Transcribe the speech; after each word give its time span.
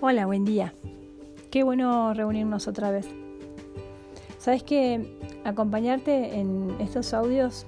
Hola, 0.00 0.26
buen 0.26 0.44
día. 0.44 0.74
Qué 1.50 1.64
bueno 1.64 2.14
reunirnos 2.14 2.68
otra 2.68 2.92
vez. 2.92 3.08
Sabes 4.38 4.62
que 4.62 5.18
acompañarte 5.42 6.38
en 6.38 6.76
estos 6.78 7.12
audios 7.14 7.66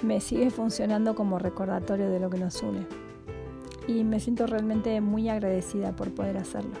me 0.00 0.18
sigue 0.22 0.48
funcionando 0.48 1.14
como 1.14 1.38
recordatorio 1.38 2.08
de 2.08 2.18
lo 2.18 2.30
que 2.30 2.38
nos 2.38 2.62
une. 2.62 2.86
Y 3.86 4.02
me 4.02 4.18
siento 4.18 4.46
realmente 4.46 4.98
muy 5.02 5.28
agradecida 5.28 5.92
por 5.92 6.10
poder 6.14 6.38
hacerlo. 6.38 6.72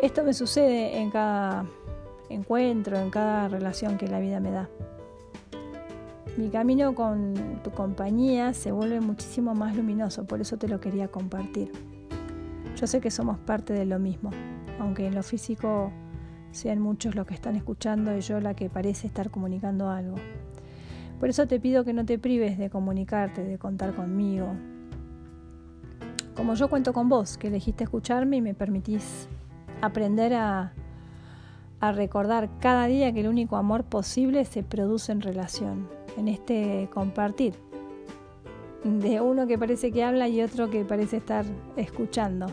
Esto 0.00 0.24
me 0.24 0.32
sucede 0.32 1.00
en 1.00 1.10
cada 1.10 1.66
encuentro, 2.30 2.96
en 2.98 3.10
cada 3.10 3.46
relación 3.48 3.98
que 3.98 4.08
la 4.08 4.20
vida 4.20 4.40
me 4.40 4.52
da. 4.52 4.70
Mi 6.38 6.48
camino 6.48 6.94
con 6.94 7.60
tu 7.62 7.70
compañía 7.72 8.54
se 8.54 8.72
vuelve 8.72 9.00
muchísimo 9.00 9.54
más 9.54 9.76
luminoso, 9.76 10.24
por 10.24 10.40
eso 10.40 10.56
te 10.56 10.66
lo 10.66 10.80
quería 10.80 11.08
compartir. 11.08 11.89
Yo 12.80 12.86
sé 12.86 13.02
que 13.02 13.10
somos 13.10 13.36
parte 13.36 13.74
de 13.74 13.84
lo 13.84 13.98
mismo, 13.98 14.30
aunque 14.78 15.06
en 15.06 15.14
lo 15.14 15.22
físico 15.22 15.92
sean 16.50 16.80
muchos 16.80 17.14
los 17.14 17.26
que 17.26 17.34
están 17.34 17.54
escuchando 17.54 18.16
y 18.16 18.22
yo 18.22 18.40
la 18.40 18.54
que 18.54 18.70
parece 18.70 19.06
estar 19.06 19.30
comunicando 19.30 19.90
algo. 19.90 20.16
Por 21.18 21.28
eso 21.28 21.46
te 21.46 21.60
pido 21.60 21.84
que 21.84 21.92
no 21.92 22.06
te 22.06 22.18
prives 22.18 22.56
de 22.56 22.70
comunicarte, 22.70 23.44
de 23.44 23.58
contar 23.58 23.94
conmigo. 23.94 24.46
Como 26.34 26.54
yo 26.54 26.70
cuento 26.70 26.94
con 26.94 27.10
vos, 27.10 27.36
que 27.36 27.48
elegiste 27.48 27.84
escucharme 27.84 28.38
y 28.38 28.40
me 28.40 28.54
permitís 28.54 29.28
aprender 29.82 30.32
a, 30.32 30.72
a 31.80 31.92
recordar 31.92 32.48
cada 32.60 32.86
día 32.86 33.12
que 33.12 33.20
el 33.20 33.28
único 33.28 33.58
amor 33.58 33.84
posible 33.84 34.46
se 34.46 34.62
produce 34.62 35.12
en 35.12 35.20
relación, 35.20 35.86
en 36.16 36.28
este 36.28 36.88
compartir, 36.94 37.52
de 38.84 39.20
uno 39.20 39.46
que 39.46 39.58
parece 39.58 39.92
que 39.92 40.02
habla 40.02 40.28
y 40.28 40.40
otro 40.40 40.70
que 40.70 40.86
parece 40.86 41.18
estar 41.18 41.44
escuchando. 41.76 42.46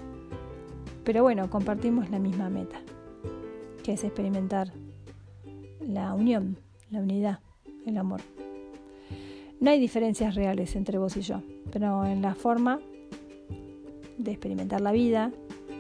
Pero 1.08 1.24
bueno, 1.24 1.50
compartimos 1.50 2.10
la 2.10 2.20
misma 2.20 2.50
meta, 2.50 2.82
que 3.82 3.94
es 3.94 4.04
experimentar 4.04 4.74
la 5.80 6.14
unión, 6.14 6.58
la 6.90 7.00
unidad, 7.00 7.40
el 7.86 7.98
amor. 7.98 8.20
No 9.62 9.72
hay 9.72 9.80
diferencias 9.80 10.36
reales 10.36 10.76
entre 10.76 10.98
vos 10.98 11.16
y 11.16 11.22
yo, 11.22 11.44
pero 11.72 12.06
en 12.06 12.22
la 12.22 12.36
forma 12.36 12.82
de 14.18 14.32
experimentar 14.32 14.82
la 14.82 14.92
vida 14.92 15.32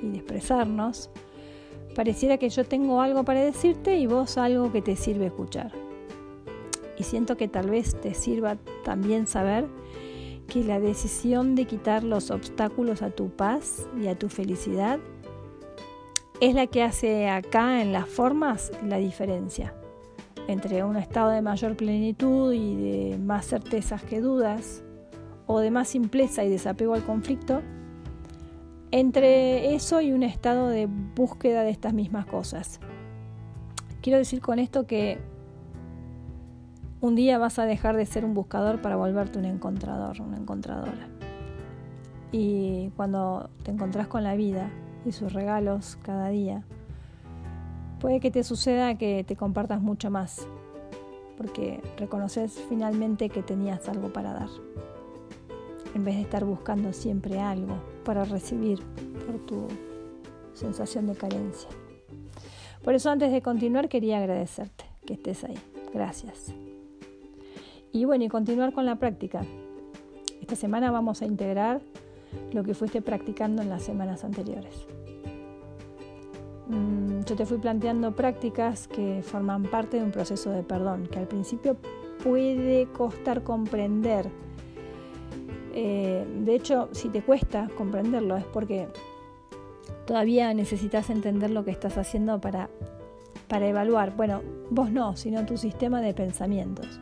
y 0.01 0.07
de 0.11 0.17
expresarnos, 0.19 1.09
pareciera 1.93 2.37
que 2.37 2.47
yo 2.47 2.63
tengo 2.63 3.01
algo 3.01 3.25
para 3.25 3.41
decirte 3.41 3.97
y 3.97 4.07
vos 4.07 4.37
algo 4.37 4.71
que 4.71 4.81
te 4.81 4.95
sirve 4.95 5.25
escuchar. 5.25 5.73
Y 6.97 7.03
siento 7.03 7.35
que 7.35 7.49
tal 7.49 7.69
vez 7.69 7.99
te 7.99 8.13
sirva 8.13 8.55
también 8.85 9.27
saber 9.27 9.67
que 10.47 10.63
la 10.63 10.79
decisión 10.79 11.55
de 11.55 11.65
quitar 11.65 12.05
los 12.05 12.31
obstáculos 12.31 13.01
a 13.01 13.09
tu 13.09 13.29
paz 13.29 13.85
y 14.01 14.07
a 14.07 14.17
tu 14.17 14.29
felicidad 14.29 15.01
es 16.39 16.53
la 16.53 16.67
que 16.67 16.83
hace 16.83 17.29
acá 17.29 17.81
en 17.81 17.91
las 17.91 18.07
formas 18.07 18.71
la 18.83 18.97
diferencia 18.97 19.73
entre 20.47 20.83
un 20.83 20.95
estado 20.95 21.31
de 21.31 21.41
mayor 21.41 21.75
plenitud 21.75 22.53
y 22.53 22.75
de 22.75 23.17
más 23.17 23.45
certezas 23.45 24.01
que 24.03 24.21
dudas, 24.21 24.83
o 25.45 25.59
de 25.59 25.71
más 25.71 25.89
simpleza 25.89 26.43
y 26.43 26.49
desapego 26.49 26.93
al 26.93 27.03
conflicto, 27.03 27.61
entre 28.91 29.75
eso 29.75 30.01
y 30.01 30.11
un 30.11 30.23
estado 30.23 30.67
de 30.69 30.87
búsqueda 30.87 31.63
de 31.63 31.71
estas 31.71 31.93
mismas 31.93 32.25
cosas. 32.25 32.79
Quiero 34.01 34.17
decir 34.19 34.41
con 34.41 34.59
esto 34.59 34.87
que 34.87 35.19
un 37.01 37.15
día 37.15 37.37
vas 37.37 37.59
a 37.59 37.65
dejar 37.65 37.95
de 37.95 38.05
ser 38.05 38.25
un 38.25 38.33
buscador 38.33 38.81
para 38.81 38.95
volverte 38.95 39.39
un 39.39 39.45
encontrador, 39.45 40.21
una 40.21 40.37
encontradora. 40.37 41.09
Y 42.31 42.89
cuando 42.95 43.49
te 43.63 43.71
encontrás 43.71 44.07
con 44.07 44.23
la 44.23 44.35
vida, 44.35 44.69
y 45.07 45.11
sus 45.11 45.33
regalos 45.33 45.97
cada 46.03 46.29
día, 46.29 46.63
puede 47.99 48.19
que 48.19 48.31
te 48.31 48.43
suceda 48.43 48.97
que 48.97 49.23
te 49.23 49.35
compartas 49.35 49.81
mucho 49.81 50.11
más, 50.11 50.47
porque 51.37 51.81
reconoces 51.97 52.63
finalmente 52.69 53.29
que 53.29 53.43
tenías 53.43 53.87
algo 53.89 54.11
para 54.11 54.33
dar, 54.33 54.49
en 55.95 56.03
vez 56.03 56.15
de 56.15 56.21
estar 56.21 56.45
buscando 56.45 56.93
siempre 56.93 57.39
algo 57.39 57.77
para 58.03 58.25
recibir 58.25 58.79
por 59.25 59.39
tu 59.45 59.67
sensación 60.53 61.07
de 61.07 61.15
carencia. 61.15 61.69
Por 62.83 62.93
eso 62.93 63.09
antes 63.09 63.31
de 63.31 63.41
continuar 63.41 63.89
quería 63.89 64.19
agradecerte 64.19 64.85
que 65.05 65.13
estés 65.13 65.43
ahí. 65.43 65.57
Gracias. 65.93 66.53
Y 67.91 68.05
bueno, 68.05 68.25
y 68.25 68.29
continuar 68.29 68.73
con 68.73 68.85
la 68.85 68.97
práctica. 68.97 69.41
Esta 70.41 70.55
semana 70.55 70.91
vamos 70.91 71.21
a 71.21 71.25
integrar 71.25 71.81
lo 72.53 72.63
que 72.63 72.73
fuiste 72.73 73.01
practicando 73.01 73.61
en 73.61 73.69
las 73.69 73.83
semanas 73.83 74.23
anteriores. 74.23 74.87
Mm, 76.69 77.21
yo 77.23 77.35
te 77.35 77.45
fui 77.45 77.57
planteando 77.57 78.13
prácticas 78.13 78.87
que 78.87 79.21
forman 79.23 79.63
parte 79.63 79.97
de 79.97 80.03
un 80.03 80.11
proceso 80.11 80.51
de 80.51 80.63
perdón, 80.63 81.07
que 81.07 81.19
al 81.19 81.27
principio 81.27 81.77
puede 82.23 82.87
costar 82.87 83.43
comprender. 83.43 84.29
Eh, 85.73 86.25
de 86.43 86.55
hecho, 86.55 86.89
si 86.91 87.09
te 87.09 87.21
cuesta 87.21 87.69
comprenderlo 87.77 88.35
es 88.35 88.45
porque 88.45 88.87
todavía 90.05 90.53
necesitas 90.53 91.09
entender 91.09 91.51
lo 91.51 91.63
que 91.63 91.71
estás 91.71 91.97
haciendo 91.97 92.41
para, 92.41 92.69
para 93.47 93.67
evaluar. 93.67 94.15
Bueno, 94.15 94.41
vos 94.69 94.91
no, 94.91 95.15
sino 95.15 95.45
tu 95.45 95.55
sistema 95.57 96.01
de 96.01 96.13
pensamientos. 96.13 96.99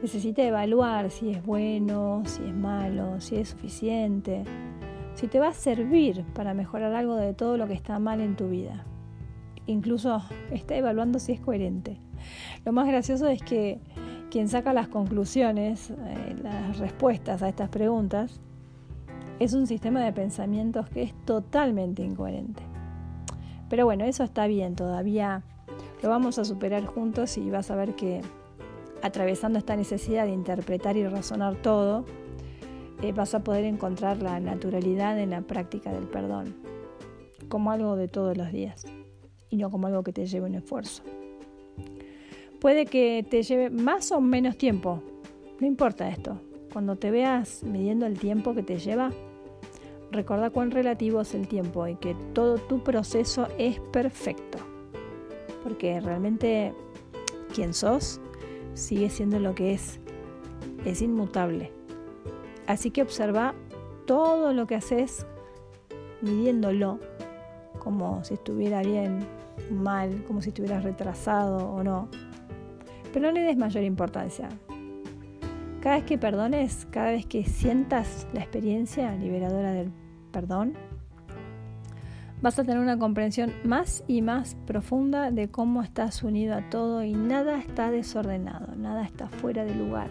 Necesita 0.00 0.42
evaluar 0.42 1.10
si 1.10 1.30
es 1.32 1.44
bueno, 1.44 2.22
si 2.24 2.44
es 2.44 2.54
malo, 2.54 3.20
si 3.20 3.36
es 3.36 3.50
suficiente 3.50 4.44
si 5.20 5.28
te 5.28 5.38
va 5.38 5.48
a 5.48 5.52
servir 5.52 6.24
para 6.32 6.54
mejorar 6.54 6.94
algo 6.94 7.14
de 7.14 7.34
todo 7.34 7.58
lo 7.58 7.66
que 7.66 7.74
está 7.74 7.98
mal 7.98 8.22
en 8.22 8.36
tu 8.36 8.48
vida. 8.48 8.86
Incluso 9.66 10.22
está 10.50 10.74
evaluando 10.76 11.18
si 11.18 11.32
es 11.32 11.40
coherente. 11.40 11.98
Lo 12.64 12.72
más 12.72 12.86
gracioso 12.86 13.28
es 13.28 13.42
que 13.42 13.80
quien 14.30 14.48
saca 14.48 14.72
las 14.72 14.88
conclusiones, 14.88 15.90
eh, 15.90 16.36
las 16.42 16.78
respuestas 16.78 17.42
a 17.42 17.50
estas 17.50 17.68
preguntas, 17.68 18.40
es 19.40 19.52
un 19.52 19.66
sistema 19.66 20.02
de 20.02 20.14
pensamientos 20.14 20.88
que 20.88 21.02
es 21.02 21.14
totalmente 21.26 22.02
incoherente. 22.02 22.62
Pero 23.68 23.84
bueno, 23.84 24.06
eso 24.06 24.24
está 24.24 24.46
bien, 24.46 24.74
todavía 24.74 25.42
lo 26.02 26.08
vamos 26.08 26.38
a 26.38 26.46
superar 26.46 26.86
juntos 26.86 27.36
y 27.36 27.50
vas 27.50 27.70
a 27.70 27.76
ver 27.76 27.94
que 27.94 28.22
atravesando 29.02 29.58
esta 29.58 29.76
necesidad 29.76 30.24
de 30.24 30.32
interpretar 30.32 30.96
y 30.96 31.06
razonar 31.06 31.56
todo, 31.56 32.06
eh, 33.02 33.12
vas 33.12 33.34
a 33.34 33.42
poder 33.42 33.64
encontrar 33.64 34.22
la 34.22 34.40
naturalidad 34.40 35.18
en 35.18 35.30
la 35.30 35.42
práctica 35.42 35.92
del 35.92 36.04
perdón, 36.04 36.54
como 37.48 37.70
algo 37.70 37.96
de 37.96 38.08
todos 38.08 38.36
los 38.36 38.52
días 38.52 38.84
y 39.48 39.56
no 39.56 39.70
como 39.70 39.86
algo 39.86 40.02
que 40.02 40.12
te 40.12 40.26
lleve 40.26 40.46
un 40.46 40.54
esfuerzo. 40.54 41.02
Puede 42.60 42.86
que 42.86 43.26
te 43.28 43.42
lleve 43.42 43.70
más 43.70 44.12
o 44.12 44.20
menos 44.20 44.56
tiempo, 44.58 45.02
no 45.60 45.66
importa 45.66 46.08
esto. 46.08 46.40
Cuando 46.72 46.96
te 46.96 47.10
veas 47.10 47.64
midiendo 47.64 48.06
el 48.06 48.18
tiempo 48.18 48.54
que 48.54 48.62
te 48.62 48.78
lleva, 48.78 49.10
recuerda 50.12 50.50
cuán 50.50 50.70
relativo 50.70 51.22
es 51.22 51.34
el 51.34 51.48
tiempo 51.48 51.86
y 51.88 51.96
que 51.96 52.14
todo 52.32 52.58
tu 52.58 52.82
proceso 52.82 53.48
es 53.58 53.80
perfecto. 53.92 54.58
Porque 55.62 56.00
realmente 56.00 56.72
quien 57.54 57.74
sos 57.74 58.20
sigue 58.74 59.10
siendo 59.10 59.38
lo 59.38 59.54
que 59.54 59.72
es. 59.72 60.00
Es 60.84 61.02
inmutable. 61.02 61.79
Así 62.70 62.92
que 62.92 63.02
observa 63.02 63.52
todo 64.06 64.52
lo 64.52 64.68
que 64.68 64.76
haces 64.76 65.26
midiéndolo, 66.22 67.00
como 67.80 68.22
si 68.22 68.34
estuviera 68.34 68.80
bien, 68.82 69.26
mal, 69.72 70.22
como 70.28 70.40
si 70.40 70.50
estuvieras 70.50 70.84
retrasado 70.84 71.68
o 71.68 71.82
no. 71.82 72.08
Pero 73.12 73.26
no 73.26 73.32
le 73.32 73.40
des 73.40 73.56
mayor 73.56 73.82
importancia. 73.82 74.48
Cada 75.80 75.96
vez 75.96 76.04
que 76.04 76.16
perdones, 76.16 76.86
cada 76.92 77.10
vez 77.10 77.26
que 77.26 77.42
sientas 77.42 78.28
la 78.32 78.42
experiencia 78.42 79.16
liberadora 79.16 79.72
del 79.72 79.90
perdón, 80.30 80.74
vas 82.40 82.56
a 82.56 82.62
tener 82.62 82.78
una 82.78 83.00
comprensión 83.00 83.52
más 83.64 84.04
y 84.06 84.22
más 84.22 84.54
profunda 84.64 85.32
de 85.32 85.50
cómo 85.50 85.82
estás 85.82 86.22
unido 86.22 86.54
a 86.54 86.70
todo 86.70 87.02
y 87.02 87.14
nada 87.14 87.58
está 87.58 87.90
desordenado, 87.90 88.76
nada 88.76 89.02
está 89.02 89.28
fuera 89.28 89.64
de 89.64 89.74
lugar 89.74 90.08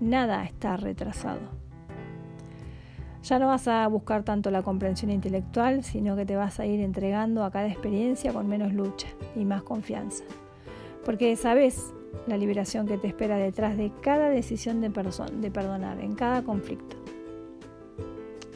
nada 0.00 0.44
está 0.44 0.76
retrasado. 0.76 1.59
Ya 3.22 3.38
no 3.38 3.48
vas 3.48 3.68
a 3.68 3.86
buscar 3.88 4.24
tanto 4.24 4.50
la 4.50 4.62
comprensión 4.62 5.10
intelectual, 5.10 5.84
sino 5.84 6.16
que 6.16 6.24
te 6.24 6.36
vas 6.36 6.58
a 6.58 6.66
ir 6.66 6.80
entregando 6.80 7.44
a 7.44 7.50
cada 7.50 7.68
experiencia 7.68 8.32
con 8.32 8.48
menos 8.48 8.72
lucha 8.72 9.08
y 9.36 9.44
más 9.44 9.62
confianza. 9.62 10.24
Porque 11.04 11.36
sabes 11.36 11.92
la 12.26 12.36
liberación 12.36 12.86
que 12.86 12.98
te 12.98 13.08
espera 13.08 13.36
detrás 13.36 13.76
de 13.76 13.92
cada 14.00 14.28
decisión 14.30 14.80
de, 14.80 14.88
de 14.88 15.50
perdonar, 15.50 16.00
en 16.00 16.14
cada 16.14 16.42
conflicto. 16.42 16.96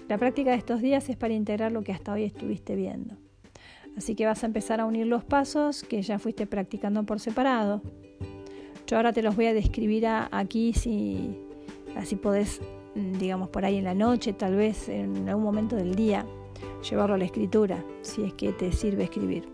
La 0.09 0.19
práctica 0.19 0.51
de 0.51 0.57
estos 0.57 0.81
días 0.81 1.09
es 1.09 1.17
para 1.17 1.35
integrar 1.35 1.73
lo 1.73 1.83
que 1.83 1.93
hasta 1.93 2.13
hoy 2.13 2.25
estuviste 2.25 2.75
viendo. 2.75 3.17
Así 3.97 4.15
que 4.15 4.27
vas 4.27 4.43
a 4.43 4.47
empezar 4.47 4.81
a 4.81 4.87
unir 4.87 5.07
los 5.07 5.25
pasos 5.25 5.83
que 5.85 6.03
ya 6.03 6.19
fuiste 6.19 6.47
practicando 6.47 7.05
por 7.05 7.21
separado 7.21 7.83
yo 8.87 8.97
ahora 8.99 9.13
te 9.13 9.23
los 9.23 9.35
voy 9.35 9.47
a 9.47 9.55
describir 9.55 10.07
aquí 10.07 10.75
si 10.75 11.39
así 11.97 12.17
podés 12.17 12.61
digamos 12.95 13.49
por 13.49 13.65
ahí 13.65 13.79
en 13.79 13.85
la 13.85 13.95
noche, 13.95 14.33
tal 14.33 14.55
vez 14.57 14.89
en 14.89 15.29
algún 15.29 15.45
momento 15.45 15.77
del 15.77 15.95
día, 15.95 16.25
llevarlo 16.89 17.15
a 17.15 17.19
la 17.19 17.25
escritura, 17.25 17.85
si 18.03 18.23
es 18.23 18.35
que 18.35 18.53
te 18.53 18.73
sirve 18.73 19.05
escribir. 19.05 19.49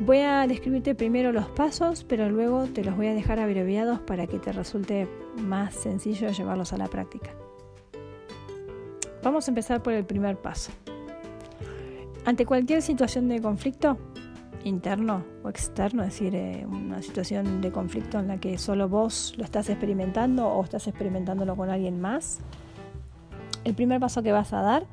Voy 0.00 0.18
a 0.18 0.46
describirte 0.46 0.94
primero 0.94 1.32
los 1.32 1.46
pasos, 1.46 2.04
pero 2.04 2.28
luego 2.28 2.66
te 2.66 2.84
los 2.84 2.96
voy 2.96 3.06
a 3.06 3.14
dejar 3.14 3.40
abreviados 3.40 3.98
para 4.00 4.26
que 4.26 4.38
te 4.38 4.52
resulte 4.52 5.08
más 5.38 5.74
sencillo 5.74 6.30
llevarlos 6.30 6.72
a 6.72 6.76
la 6.76 6.88
práctica. 6.88 7.30
Vamos 9.22 9.48
a 9.48 9.50
empezar 9.50 9.82
por 9.82 9.94
el 9.94 10.04
primer 10.04 10.36
paso. 10.36 10.70
Ante 12.26 12.44
cualquier 12.44 12.82
situación 12.82 13.28
de 13.28 13.40
conflicto, 13.40 13.96
interno 14.66 15.24
o 15.44 15.48
externo, 15.48 16.02
es 16.02 16.08
decir, 16.10 16.34
eh, 16.34 16.66
una 16.68 17.00
situación 17.00 17.60
de 17.60 17.70
conflicto 17.70 18.18
en 18.18 18.26
la 18.26 18.38
que 18.38 18.58
solo 18.58 18.88
vos 18.88 19.32
lo 19.36 19.44
estás 19.44 19.68
experimentando 19.68 20.48
o 20.48 20.62
estás 20.64 20.88
experimentándolo 20.88 21.56
con 21.56 21.70
alguien 21.70 22.00
más, 22.00 22.40
el 23.64 23.74
primer 23.74 24.00
paso 24.00 24.22
que 24.22 24.32
vas 24.32 24.52
a 24.52 24.62
dar 24.62 24.86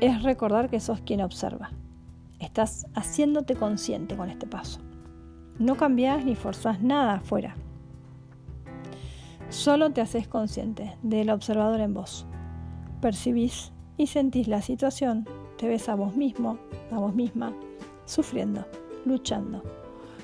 es 0.00 0.22
recordar 0.22 0.70
que 0.70 0.80
sos 0.80 1.00
quien 1.02 1.20
observa. 1.20 1.70
Estás 2.38 2.86
haciéndote 2.94 3.54
consciente 3.54 4.16
con 4.16 4.30
este 4.30 4.46
paso. 4.46 4.80
No 5.58 5.76
cambias 5.76 6.24
ni 6.24 6.34
forzás 6.34 6.82
nada 6.82 7.16
afuera. 7.16 7.54
Solo 9.50 9.90
te 9.90 10.00
haces 10.00 10.26
consciente 10.26 10.96
del 11.02 11.28
observador 11.28 11.80
en 11.80 11.92
vos. 11.92 12.26
Percibís 13.02 13.72
y 13.98 14.06
sentís 14.06 14.48
la 14.48 14.62
situación, 14.62 15.28
te 15.58 15.68
ves 15.68 15.90
a 15.90 15.94
vos 15.94 16.16
mismo, 16.16 16.58
a 16.90 16.98
vos 16.98 17.14
misma, 17.14 17.52
sufriendo 18.06 18.66
luchando, 19.06 19.62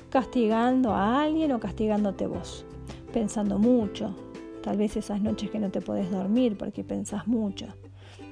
castigando 0.09 0.93
a 0.93 1.23
alguien 1.23 1.51
o 1.51 1.59
castigándote 1.59 2.27
vos, 2.27 2.65
pensando 3.13 3.59
mucho, 3.59 4.15
tal 4.61 4.77
vez 4.77 4.97
esas 4.97 5.21
noches 5.21 5.49
que 5.49 5.59
no 5.59 5.69
te 5.71 5.81
podés 5.81 6.11
dormir 6.11 6.57
porque 6.57 6.83
pensás 6.83 7.27
mucho. 7.27 7.67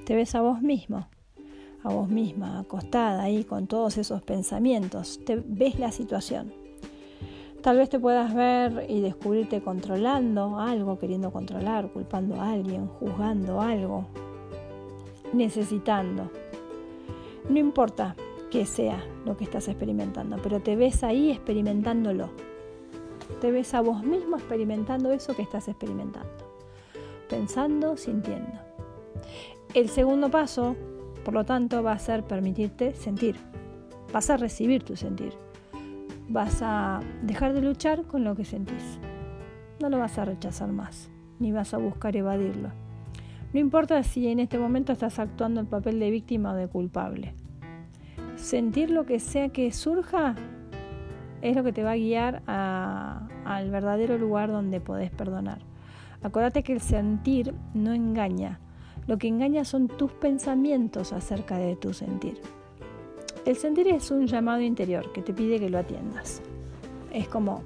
Te 0.04 0.14
ves 0.14 0.34
a 0.34 0.40
vos 0.40 0.62
mismo, 0.62 1.08
a 1.82 1.92
vos 1.92 2.08
misma, 2.08 2.60
acostada 2.60 3.22
ahí 3.22 3.44
con 3.44 3.66
todos 3.66 3.96
esos 3.98 4.22
pensamientos, 4.22 5.20
te 5.24 5.36
ves 5.36 5.78
la 5.78 5.92
situación. 5.92 6.52
Tal 7.62 7.76
vez 7.76 7.90
te 7.90 7.98
puedas 7.98 8.34
ver 8.34 8.86
y 8.88 9.00
descubrirte 9.00 9.60
controlando 9.60 10.58
algo, 10.58 10.98
queriendo 10.98 11.30
controlar, 11.30 11.90
culpando 11.92 12.40
a 12.40 12.52
alguien, 12.52 12.86
juzgando 12.86 13.60
algo, 13.60 14.06
necesitando. 15.34 16.30
No 17.50 17.58
importa, 17.58 18.16
que 18.50 18.66
sea 18.66 19.02
lo 19.24 19.36
que 19.36 19.44
estás 19.44 19.68
experimentando, 19.68 20.36
pero 20.42 20.60
te 20.60 20.76
ves 20.76 21.04
ahí 21.04 21.30
experimentándolo. 21.30 22.30
Te 23.40 23.52
ves 23.52 23.72
a 23.74 23.80
vos 23.80 24.02
mismo 24.02 24.36
experimentando 24.36 25.12
eso 25.12 25.34
que 25.34 25.42
estás 25.42 25.68
experimentando. 25.68 26.28
Pensando, 27.28 27.96
sintiendo. 27.96 28.58
El 29.72 29.88
segundo 29.88 30.30
paso, 30.30 30.76
por 31.24 31.32
lo 31.32 31.44
tanto, 31.44 31.82
va 31.82 31.92
a 31.92 31.98
ser 31.98 32.24
permitirte 32.24 32.94
sentir. 32.94 33.36
Vas 34.12 34.30
a 34.30 34.36
recibir 34.36 34.82
tu 34.82 34.96
sentir. 34.96 35.32
Vas 36.28 36.60
a 36.60 37.00
dejar 37.22 37.52
de 37.52 37.62
luchar 37.62 38.02
con 38.02 38.24
lo 38.24 38.34
que 38.34 38.44
sentís. 38.44 38.98
No 39.80 39.88
lo 39.88 39.98
vas 39.98 40.18
a 40.18 40.24
rechazar 40.24 40.72
más, 40.72 41.08
ni 41.38 41.52
vas 41.52 41.72
a 41.72 41.78
buscar 41.78 42.16
evadirlo. 42.16 42.70
No 43.52 43.60
importa 43.60 44.02
si 44.02 44.28
en 44.28 44.40
este 44.40 44.58
momento 44.58 44.92
estás 44.92 45.18
actuando 45.18 45.60
el 45.60 45.66
papel 45.66 46.00
de 46.00 46.10
víctima 46.10 46.52
o 46.52 46.56
de 46.56 46.68
culpable 46.68 47.34
sentir 48.40 48.90
lo 48.90 49.04
que 49.04 49.20
sea 49.20 49.50
que 49.50 49.70
surja 49.72 50.34
es 51.42 51.56
lo 51.56 51.62
que 51.62 51.72
te 51.72 51.82
va 51.82 51.92
a 51.92 51.96
guiar 51.96 52.42
al 52.46 53.70
verdadero 53.70 54.18
lugar 54.18 54.50
donde 54.50 54.80
podés 54.80 55.10
perdonar. 55.10 55.58
Acuérdate 56.22 56.62
que 56.62 56.74
el 56.74 56.80
sentir 56.80 57.54
no 57.72 57.94
engaña. 57.94 58.60
Lo 59.06 59.16
que 59.16 59.28
engaña 59.28 59.64
son 59.64 59.88
tus 59.88 60.12
pensamientos 60.12 61.12
acerca 61.12 61.56
de 61.56 61.76
tu 61.76 61.94
sentir. 61.94 62.40
El 63.46 63.56
sentir 63.56 63.88
es 63.88 64.10
un 64.10 64.26
llamado 64.26 64.60
interior 64.60 65.12
que 65.12 65.22
te 65.22 65.32
pide 65.32 65.58
que 65.58 65.70
lo 65.70 65.78
atiendas. 65.78 66.42
Es 67.12 67.26
como 67.26 67.62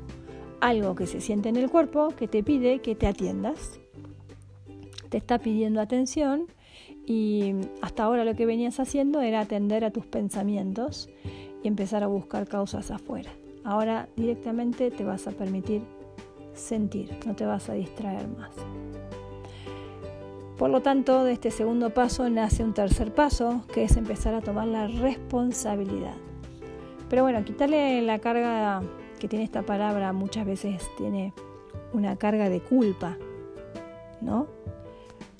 algo 0.60 0.94
que 0.94 1.06
se 1.06 1.20
siente 1.20 1.48
en 1.48 1.56
el 1.56 1.68
cuerpo 1.68 2.08
que 2.16 2.28
te 2.28 2.42
pide 2.42 2.78
que 2.78 2.94
te 2.94 3.08
atiendas. 3.08 3.80
Te 5.08 5.18
está 5.18 5.38
pidiendo 5.38 5.80
atención 5.80 6.46
y 7.06 7.54
hasta 7.82 8.04
ahora 8.04 8.24
lo 8.24 8.34
que 8.34 8.46
venías 8.46 8.80
haciendo 8.80 9.20
era 9.20 9.40
atender 9.40 9.84
a 9.84 9.90
tus 9.90 10.06
pensamientos 10.06 11.08
y 11.62 11.68
empezar 11.68 12.02
a 12.02 12.06
buscar 12.06 12.46
causas 12.46 12.90
afuera. 12.90 13.30
Ahora 13.64 14.08
directamente 14.16 14.90
te 14.90 15.04
vas 15.04 15.26
a 15.26 15.32
permitir 15.32 15.82
sentir, 16.54 17.10
no 17.26 17.34
te 17.34 17.46
vas 17.46 17.68
a 17.68 17.74
distraer 17.74 18.28
más. 18.28 18.54
Por 20.58 20.70
lo 20.70 20.82
tanto, 20.82 21.24
de 21.24 21.32
este 21.32 21.50
segundo 21.50 21.90
paso 21.90 22.30
nace 22.30 22.62
un 22.62 22.74
tercer 22.74 23.12
paso, 23.12 23.62
que 23.72 23.84
es 23.84 23.96
empezar 23.96 24.34
a 24.34 24.40
tomar 24.40 24.68
la 24.68 24.86
responsabilidad. 24.86 26.14
Pero 27.10 27.22
bueno, 27.22 27.44
quitarle 27.44 28.00
la 28.02 28.20
carga 28.20 28.82
que 29.18 29.28
tiene 29.28 29.44
esta 29.44 29.62
palabra 29.62 30.12
muchas 30.12 30.46
veces 30.46 30.82
tiene 30.96 31.32
una 31.92 32.16
carga 32.16 32.48
de 32.48 32.60
culpa, 32.60 33.16
¿no? 34.20 34.46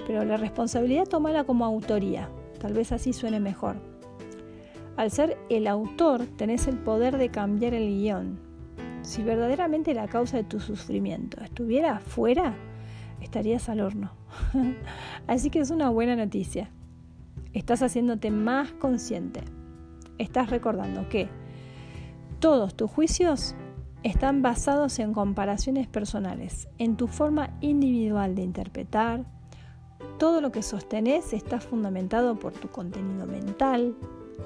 Pero 0.06 0.24
la 0.24 0.36
responsabilidad 0.36 1.06
tomala 1.06 1.44
como 1.44 1.64
autoría, 1.64 2.28
tal 2.60 2.72
vez 2.72 2.92
así 2.92 3.12
suene 3.12 3.40
mejor. 3.40 3.76
Al 4.96 5.10
ser 5.10 5.36
el 5.50 5.66
autor 5.66 6.26
tenés 6.36 6.68
el 6.68 6.76
poder 6.78 7.18
de 7.18 7.30
cambiar 7.30 7.74
el 7.74 7.88
guion. 7.88 8.38
Si 9.02 9.22
verdaderamente 9.22 9.92
la 9.92 10.08
causa 10.08 10.36
de 10.36 10.44
tu 10.44 10.60
sufrimiento 10.60 11.42
estuviera 11.42 11.96
afuera, 11.96 12.54
estarías 13.20 13.68
al 13.68 13.80
horno. 13.80 14.12
así 15.26 15.50
que 15.50 15.58
es 15.58 15.70
una 15.70 15.90
buena 15.90 16.16
noticia. 16.16 16.70
Estás 17.52 17.82
haciéndote 17.82 18.30
más 18.30 18.72
consciente. 18.72 19.40
Estás 20.18 20.50
recordando 20.50 21.08
que 21.08 21.28
todos 22.38 22.74
tus 22.74 22.90
juicios 22.90 23.56
están 24.04 24.42
basados 24.42 24.98
en 24.98 25.12
comparaciones 25.12 25.88
personales, 25.88 26.68
en 26.78 26.96
tu 26.96 27.08
forma 27.08 27.56
individual 27.60 28.34
de 28.34 28.42
interpretar, 28.42 29.24
todo 30.18 30.40
lo 30.40 30.52
que 30.52 30.62
sostenés 30.62 31.32
está 31.32 31.60
fundamentado 31.60 32.36
por 32.36 32.52
tu 32.52 32.68
contenido 32.68 33.26
mental, 33.26 33.94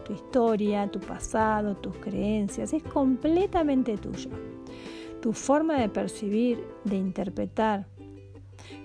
tu 0.04 0.12
historia, 0.12 0.90
tu 0.90 1.00
pasado, 1.00 1.74
tus 1.76 1.96
creencias. 1.96 2.72
Es 2.72 2.82
completamente 2.82 3.96
tuyo. 3.96 4.30
Tu 5.20 5.32
forma 5.32 5.78
de 5.78 5.88
percibir, 5.88 6.64
de 6.84 6.96
interpretar. 6.96 7.86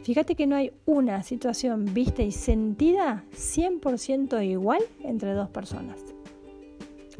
Fíjate 0.03 0.35
que 0.35 0.47
no 0.47 0.55
hay 0.55 0.71
una 0.85 1.23
situación 1.23 1.93
vista 1.93 2.23
y 2.23 2.31
sentida 2.31 3.23
100% 3.33 4.45
igual 4.45 4.81
entre 5.01 5.33
dos 5.33 5.49
personas. 5.49 5.99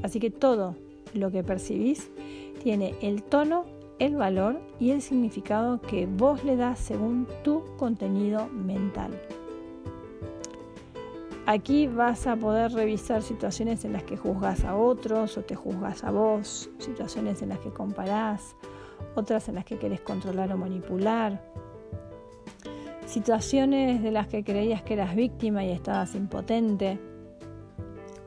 Así 0.02 0.20
que 0.20 0.32
todo 0.32 0.76
lo 1.14 1.32
que 1.32 1.44
percibís 1.44 2.10
tiene 2.62 2.96
el 3.02 3.24
tono, 3.24 3.66
el 4.00 4.16
valor 4.16 4.60
y 4.80 4.92
el 4.92 5.02
significado 5.02 5.82
que 5.82 6.08
vos 6.08 6.44
le 6.44 6.56
das 6.56 6.80
según 6.80 7.28
tu 7.44 7.64
contenido 7.78 8.48
mental. 8.48 9.12
Aquí 11.46 11.88
vas 11.88 12.26
a 12.26 12.38
poder 12.38 12.72
revisar 12.72 13.22
situaciones 13.22 13.84
en 13.84 13.92
las 13.92 14.04
que 14.04 14.16
juzgas 14.16 14.64
a 14.64 14.78
otros 14.78 15.38
o 15.38 15.42
te 15.42 15.56
juzgas 15.56 16.06
a 16.06 16.12
vos, 16.12 16.70
situaciones 16.78 17.42
en 17.42 17.50
las 17.50 17.60
que 17.60 17.70
comparás, 17.70 18.56
otras 19.14 19.50
en 19.50 19.56
las 19.56 19.66
que 19.66 19.78
querés 19.78 20.00
controlar 20.00 20.54
o 20.54 20.58
manipular, 20.58 21.44
situaciones 23.06 24.02
de 24.02 24.12
las 24.12 24.28
que 24.28 24.46
creías 24.46 24.84
que 24.84 24.94
eras 24.94 25.18
víctima 25.18 25.66
y 25.66 25.72
estabas 25.72 26.16
impotente. 26.16 26.98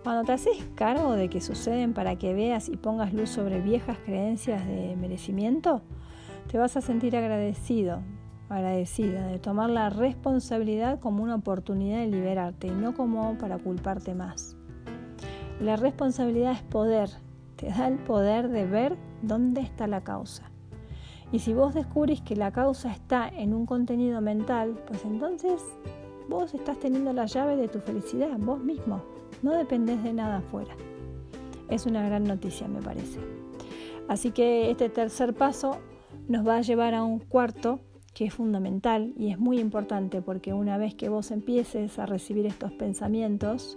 Cuando 0.04 0.24
te 0.24 0.32
haces 0.32 0.58
cargo 0.74 1.12
de 1.12 1.30
que 1.30 1.40
suceden 1.40 1.94
para 1.94 2.16
que 2.16 2.34
veas 2.34 2.68
y 2.68 2.76
pongas 2.76 3.14
luz 3.14 3.30
sobre 3.30 3.62
viejas 3.62 3.96
creencias 4.04 4.66
de 4.66 4.94
merecimiento, 4.94 5.80
te 6.52 6.58
vas 6.58 6.76
a 6.76 6.82
sentir 6.82 7.16
agradecido, 7.16 8.02
agradecida 8.48 9.26
de 9.26 9.38
tomar 9.38 9.70
la 9.70 9.90
responsabilidad 9.90 11.00
como 11.00 11.22
una 11.22 11.34
oportunidad 11.34 11.98
de 11.98 12.06
liberarte 12.06 12.68
y 12.68 12.70
no 12.70 12.94
como 12.94 13.36
para 13.38 13.58
culparte 13.58 14.14
más. 14.14 14.56
La 15.60 15.76
responsabilidad 15.76 16.52
es 16.52 16.62
poder, 16.62 17.08
te 17.56 17.68
da 17.68 17.88
el 17.88 17.98
poder 17.98 18.48
de 18.48 18.66
ver 18.66 18.96
dónde 19.22 19.62
está 19.62 19.86
la 19.86 20.02
causa. 20.02 20.50
Y 21.32 21.40
si 21.40 21.54
vos 21.54 21.74
descubrís 21.74 22.20
que 22.20 22.36
la 22.36 22.52
causa 22.52 22.92
está 22.92 23.28
en 23.28 23.52
un 23.52 23.66
contenido 23.66 24.20
mental, 24.20 24.78
pues 24.86 25.04
entonces 25.04 25.60
vos 26.28 26.54
estás 26.54 26.78
teniendo 26.78 27.12
la 27.12 27.26
llave 27.26 27.56
de 27.56 27.68
tu 27.68 27.80
felicidad, 27.80 28.38
vos 28.38 28.62
mismo. 28.62 29.02
No 29.42 29.52
dependés 29.52 30.02
de 30.02 30.12
nada 30.12 30.38
afuera. 30.38 30.74
Es 31.68 31.86
una 31.86 32.06
gran 32.06 32.24
noticia, 32.24 32.68
me 32.68 32.80
parece. 32.80 33.18
Así 34.08 34.30
que 34.30 34.70
este 34.70 34.88
tercer 34.88 35.34
paso 35.34 35.78
nos 36.28 36.46
va 36.46 36.58
a 36.58 36.62
llevar 36.62 36.94
a 36.94 37.02
un 37.02 37.18
cuarto 37.18 37.80
que 38.16 38.24
es 38.24 38.32
fundamental 38.32 39.12
y 39.18 39.30
es 39.30 39.38
muy 39.38 39.60
importante 39.60 40.22
porque 40.22 40.54
una 40.54 40.78
vez 40.78 40.94
que 40.94 41.10
vos 41.10 41.30
empieces 41.30 41.98
a 41.98 42.06
recibir 42.06 42.46
estos 42.46 42.72
pensamientos 42.72 43.76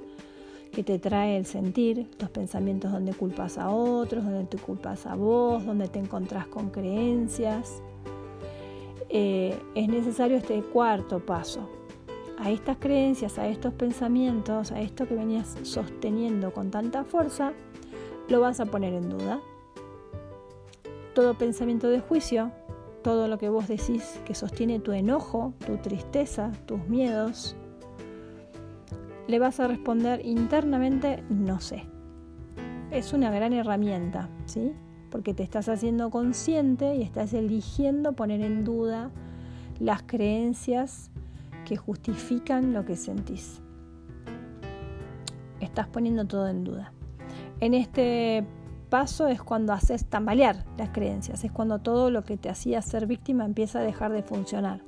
que 0.72 0.81
te 0.81 0.98
trae 0.98 1.36
el 1.36 1.46
sentir, 1.46 2.08
estos 2.10 2.29
pensamientos 2.29 2.89
donde 2.89 3.13
culpas 3.13 3.58
a 3.58 3.69
otros, 3.69 4.24
donde 4.24 4.46
te 4.46 4.58
culpas 4.58 5.05
a 5.08 5.15
vos, 5.15 5.65
donde 5.65 5.89
te 5.89 6.00
encontrás 6.00 6.48
con 6.48 6.69
creencias, 6.69 7.84
eh, 9.10 9.60
es 9.75 9.89
necesario 9.89 10.38
este 10.38 10.62
cuarto 10.62 11.19
paso. 11.19 11.69
A 12.38 12.50
estas 12.50 12.77
creencias, 12.77 13.38
a 13.39 13.48
estos 13.50 13.74
pensamientos, 13.74 14.72
a 14.72 14.79
esto 14.79 15.05
que 15.05 15.15
venías 15.15 15.58
sosteniendo 15.63 16.53
con 16.53 16.72
tanta 16.72 17.03
fuerza, 17.03 17.51
lo 18.29 18.39
vas 18.39 18.62
a 18.62 18.67
poner 18.67 18.93
en 18.93 19.10
duda. 19.10 19.41
Todo 21.13 21.34
pensamiento 21.34 21.89
de 21.89 22.00
juicio, 22.00 22.53
todo 23.10 23.28
lo 23.28 23.39
que 23.39 23.50
vos 23.50 23.68
decís 23.68 24.22
que 24.24 24.36
sostiene 24.36 24.80
tu 24.80 24.92
enojo, 24.92 25.56
tu 25.66 25.78
tristeza, 25.78 26.51
tus 26.68 26.88
miedos, 26.88 27.56
le 29.28 29.39
vas 29.39 29.60
a 29.60 29.68
responder 29.68 30.24
internamente 30.24 31.24
no 31.28 31.60
sé. 31.60 31.86
Es 32.92 33.12
una 33.12 33.32
gran 33.32 33.54
herramienta, 33.54 34.30
¿sí? 34.46 34.74
Porque 35.10 35.34
te 35.34 35.42
estás 35.42 35.70
haciendo 35.70 36.12
consciente 36.12 36.98
y 36.98 37.01
estás 37.01 37.34
eligiendo 37.34 38.13
poner 38.13 38.42
en 38.42 38.63
duda 38.63 39.10
las 39.80 40.04
creencias 40.04 41.10
que 41.66 41.78
justifican 41.78 42.74
lo 42.74 42.86
que 42.86 42.96
sentís. 42.96 43.60
Estás 45.62 45.88
poniendo 45.88 46.25
todo 46.25 46.48
en 46.48 46.63
duda. 46.63 46.94
En 47.60 47.74
este 47.74 48.46
paso 48.89 49.27
es 49.27 49.41
cuando 49.41 49.74
haces 49.74 50.05
tambalear 50.05 50.65
las 50.77 50.89
creencias, 50.89 51.43
es 51.43 51.51
cuando 51.51 51.79
todo 51.79 52.12
lo 52.12 52.24
que 52.24 52.38
te 52.38 52.50
hacía 52.50 52.81
ser 52.81 53.05
víctima 53.05 53.46
empieza 53.46 53.79
a 53.79 53.84
dejar 53.84 54.12
de 54.12 54.24
funcionar 54.24 54.81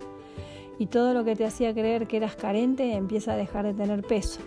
y 0.82 0.88
todo 0.88 1.14
lo 1.14 1.24
que 1.24 1.36
te 1.36 1.46
hacía 1.46 1.74
creer 1.74 2.08
que 2.08 2.18
eras 2.18 2.36
carente 2.36 2.94
empieza 2.94 3.34
a 3.34 3.36
dejar 3.36 3.66
de 3.66 3.76
tener 3.76 4.02
peso. 4.02 4.42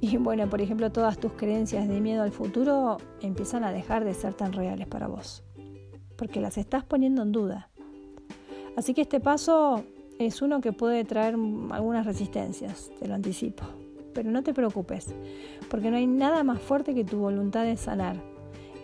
Y 0.00 0.16
bueno, 0.16 0.48
por 0.48 0.60
ejemplo, 0.60 0.90
todas 0.90 1.18
tus 1.18 1.32
creencias 1.32 1.88
de 1.88 2.00
miedo 2.00 2.22
al 2.22 2.32
futuro 2.32 2.98
empiezan 3.20 3.64
a 3.64 3.72
dejar 3.72 4.04
de 4.04 4.14
ser 4.14 4.34
tan 4.34 4.52
reales 4.52 4.86
para 4.86 5.08
vos, 5.08 5.42
porque 6.16 6.40
las 6.40 6.56
estás 6.56 6.84
poniendo 6.84 7.22
en 7.22 7.32
duda. 7.32 7.70
Así 8.76 8.94
que 8.94 9.02
este 9.02 9.20
paso 9.20 9.84
es 10.18 10.40
uno 10.40 10.60
que 10.60 10.72
puede 10.72 11.04
traer 11.04 11.34
algunas 11.34 12.06
resistencias, 12.06 12.90
te 12.98 13.08
lo 13.08 13.14
anticipo. 13.14 13.81
Pero 14.14 14.30
no 14.30 14.42
te 14.42 14.54
preocupes, 14.54 15.14
porque 15.70 15.90
no 15.90 15.96
hay 15.96 16.06
nada 16.06 16.44
más 16.44 16.60
fuerte 16.60 16.94
que 16.94 17.04
tu 17.04 17.18
voluntad 17.18 17.64
de 17.64 17.76
sanar 17.76 18.16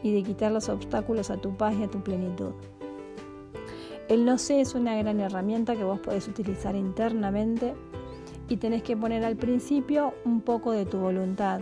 y 0.02 0.12
de 0.12 0.22
quitar 0.22 0.52
los 0.52 0.68
obstáculos 0.68 1.30
a 1.30 1.36
tu 1.36 1.56
paz 1.56 1.74
y 1.78 1.84
a 1.84 1.88
tu 1.88 2.02
plenitud. 2.02 2.52
El 4.08 4.24
no 4.24 4.38
sé 4.38 4.60
es 4.60 4.74
una 4.74 4.96
gran 4.96 5.20
herramienta 5.20 5.76
que 5.76 5.84
vos 5.84 6.00
podés 6.00 6.28
utilizar 6.28 6.74
internamente 6.74 7.74
y 8.48 8.56
tenés 8.56 8.82
que 8.82 8.96
poner 8.96 9.24
al 9.24 9.36
principio 9.36 10.14
un 10.24 10.40
poco 10.40 10.72
de 10.72 10.86
tu 10.86 10.98
voluntad 10.98 11.60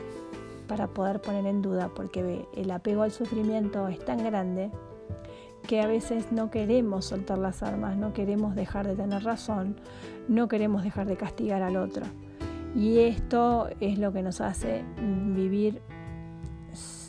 para 0.69 0.87
poder 0.87 1.21
poner 1.21 1.47
en 1.47 1.63
duda, 1.63 1.91
porque 1.95 2.47
el 2.55 2.71
apego 2.71 3.03
al 3.03 3.11
sufrimiento 3.11 3.89
es 3.89 4.05
tan 4.05 4.23
grande 4.23 4.71
que 5.67 5.81
a 5.81 5.87
veces 5.87 6.31
no 6.31 6.51
queremos 6.51 7.07
soltar 7.07 7.39
las 7.39 7.63
armas, 7.63 7.97
no 7.97 8.13
queremos 8.13 8.55
dejar 8.55 8.87
de 8.87 8.95
tener 8.95 9.25
razón, 9.25 9.77
no 10.29 10.47
queremos 10.47 10.85
dejar 10.85 11.09
de 11.09 11.17
castigar 11.17 11.63
al 11.63 11.77
otro. 11.77 12.07
Y 12.77 12.99
esto 12.99 13.69
es 13.81 13.99
lo 13.99 14.13
que 14.13 14.23
nos 14.23 14.43
hace 14.43 14.85
vivir 15.35 15.81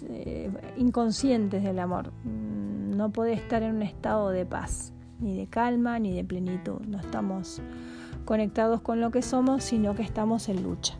eh, 0.08 0.50
inconscientes 0.78 1.62
del 1.62 1.80
amor. 1.80 2.14
No 2.24 3.12
puede 3.12 3.34
estar 3.34 3.62
en 3.64 3.76
un 3.76 3.82
estado 3.82 4.30
de 4.30 4.46
paz, 4.46 4.94
ni 5.20 5.36
de 5.36 5.48
calma, 5.48 6.00
ni 6.00 6.16
de 6.16 6.24
plenitud. 6.24 6.80
No 6.88 7.00
estamos 7.00 7.62
conectados 8.24 8.80
con 8.80 9.02
lo 9.02 9.12
que 9.12 9.22
somos, 9.22 9.62
sino 9.66 9.94
que 9.94 10.04
estamos 10.04 10.48
en 10.48 10.64
lucha. 10.64 10.94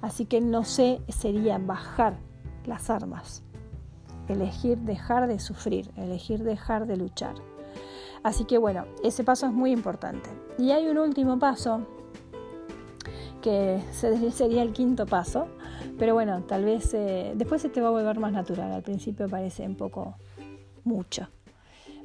Así 0.00 0.26
que 0.26 0.40
no 0.40 0.62
sé 0.62 1.00
sería 1.08 1.58
bajar 1.58 2.16
las 2.66 2.90
armas, 2.90 3.42
elegir 4.28 4.78
dejar 4.78 5.26
de 5.26 5.40
sufrir, 5.40 5.90
elegir 5.96 6.44
dejar 6.44 6.86
de 6.86 6.98
luchar. 6.98 7.34
Así 8.22 8.44
que 8.44 8.58
bueno, 8.58 8.84
ese 9.02 9.24
paso 9.24 9.46
es 9.46 9.52
muy 9.52 9.72
importante. 9.72 10.30
Y 10.56 10.70
hay 10.70 10.86
un 10.86 10.98
último 10.98 11.40
paso 11.40 11.84
que 13.44 13.82
sería 13.92 14.62
el 14.62 14.72
quinto 14.72 15.04
paso, 15.04 15.48
pero 15.98 16.14
bueno, 16.14 16.44
tal 16.44 16.64
vez 16.64 16.94
eh, 16.94 17.34
después 17.36 17.60
se 17.60 17.68
te 17.68 17.82
va 17.82 17.88
a 17.88 17.90
volver 17.90 18.18
más 18.18 18.32
natural, 18.32 18.72
al 18.72 18.82
principio 18.82 19.28
parece 19.28 19.66
un 19.66 19.74
poco 19.74 20.14
mucho. 20.82 21.28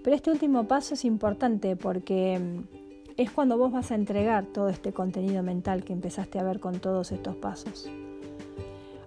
Pero 0.04 0.18
este 0.18 0.32
último 0.32 0.66
paso 0.68 0.96
es 0.96 1.06
importante 1.06 1.78
porque 1.78 2.38
mm, 2.38 3.14
es 3.16 3.32
cuando 3.32 3.58
vos 3.58 3.72
vas 3.72 3.90
a 3.92 3.96
entregar 3.96 4.48
todo 4.48 4.68
este 4.68 4.92
contenido 4.92 5.42
mental 5.42 5.86
que 5.86 5.94
empezaste 5.94 6.40
a 6.40 6.44
ver 6.44 6.60
con 6.60 6.80
todos 6.82 7.14
estos 7.14 7.38
pasos. 7.38 7.90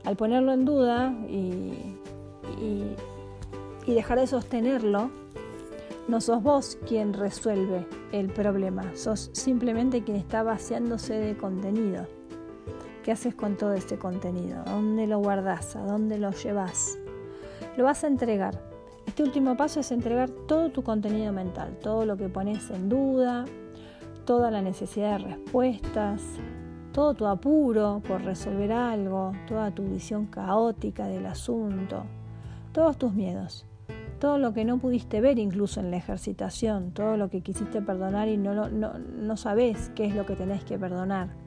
Al 0.05 0.17
ponerlo 0.17 0.55
en 0.55 0.65
duda 0.65 1.15
y, 1.29 1.75
y 3.87 3.95
dejar 3.95 4.19
de 4.19 4.27
sostenerlo, 4.27 5.11
no 6.09 6.23
sos 6.23 6.43
vos 6.43 6.79
quien 6.89 7.13
resuelve 7.13 7.87
el 8.11 8.29
problema, 8.29 8.97
sos 8.97 9.29
simplemente 9.35 10.03
quien 10.03 10.17
está 10.17 10.43
vaciándose 10.43 11.13
de 11.13 11.37
contenido. 11.37 12.07
¿Qué 13.03 13.11
haces 13.11 13.35
con 13.35 13.57
todo 13.57 13.73
este 13.73 13.99
contenido? 13.99 14.63
¿A 14.65 14.73
dónde 14.75 15.09
lo 15.09 15.19
guardas? 15.19 15.75
¿A 15.75 15.85
dónde 15.85 16.19
lo 16.19 16.31
llevas? 16.31 16.99
Lo 17.77 17.83
vas 17.83 18.05
a 18.05 18.07
entregar. 18.07 18.63
Este 19.07 19.25
último 19.25 19.57
paso 19.57 19.81
es 19.81 19.91
entregar 19.91 20.31
todo 20.31 20.71
tu 20.71 20.85
contenido 20.85 21.33
mental, 21.33 21.77
todo 21.83 22.07
lo 22.07 22.17
que 22.17 22.29
pones 22.29 22.71
en 22.71 22.89
duda, 22.89 23.45
toda 24.25 24.53
la 24.53 24.63
necesidad 24.63 25.19
de 25.19 25.25
respuestas, 25.25 26.23
todo 26.93 27.15
tu 27.15 27.27
apuro 27.27 28.01
por 28.07 28.23
resolver 28.23 28.71
algo, 28.71 29.33
toda 29.49 29.73
tu 29.73 29.83
visión 29.83 30.27
caótica 30.27 31.09
del 31.09 31.27
asunto, 31.27 32.05
todos 32.71 32.99
tus 32.99 33.13
miedos, 33.13 33.67
todo 34.21 34.39
lo 34.39 34.53
que 34.53 34.65
no 34.65 34.79
pudiste 34.79 35.21
ver 35.21 35.41
incluso 35.41 35.81
en 35.81 35.91
la 35.91 35.97
ejercitación, 35.97 36.93
todo 36.93 37.17
lo 37.17 37.31
que 37.31 37.41
quisiste 37.41 37.83
perdonar 37.83 38.29
y 38.29 38.37
no, 38.37 38.69
no, 38.69 38.93
no 38.97 39.37
sabes 39.37 39.91
qué 39.97 40.05
es 40.05 40.15
lo 40.15 40.25
que 40.25 40.37
tenés 40.37 40.63
que 40.63 40.79
perdonar 40.79 41.42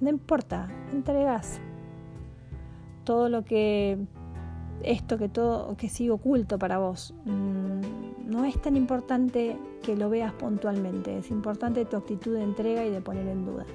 no 0.00 0.10
importa, 0.10 0.68
entregas 0.92 1.60
todo 3.04 3.28
lo 3.28 3.44
que 3.44 3.98
esto 4.82 5.18
que 5.18 5.28
todo 5.28 5.76
que 5.76 5.88
sigue 5.88 6.10
oculto 6.10 6.58
para 6.58 6.78
vos. 6.78 7.14
Mm, 7.24 8.30
no 8.30 8.44
es 8.44 8.60
tan 8.60 8.76
importante 8.76 9.56
que 9.82 9.96
lo 9.96 10.10
veas 10.10 10.32
puntualmente, 10.32 11.18
es 11.18 11.30
importante 11.30 11.84
tu 11.84 11.96
actitud 11.96 12.34
de 12.34 12.42
entrega 12.42 12.84
y 12.84 12.90
de 12.90 13.00
poner 13.00 13.28
en 13.28 13.44
duda. 13.44 13.66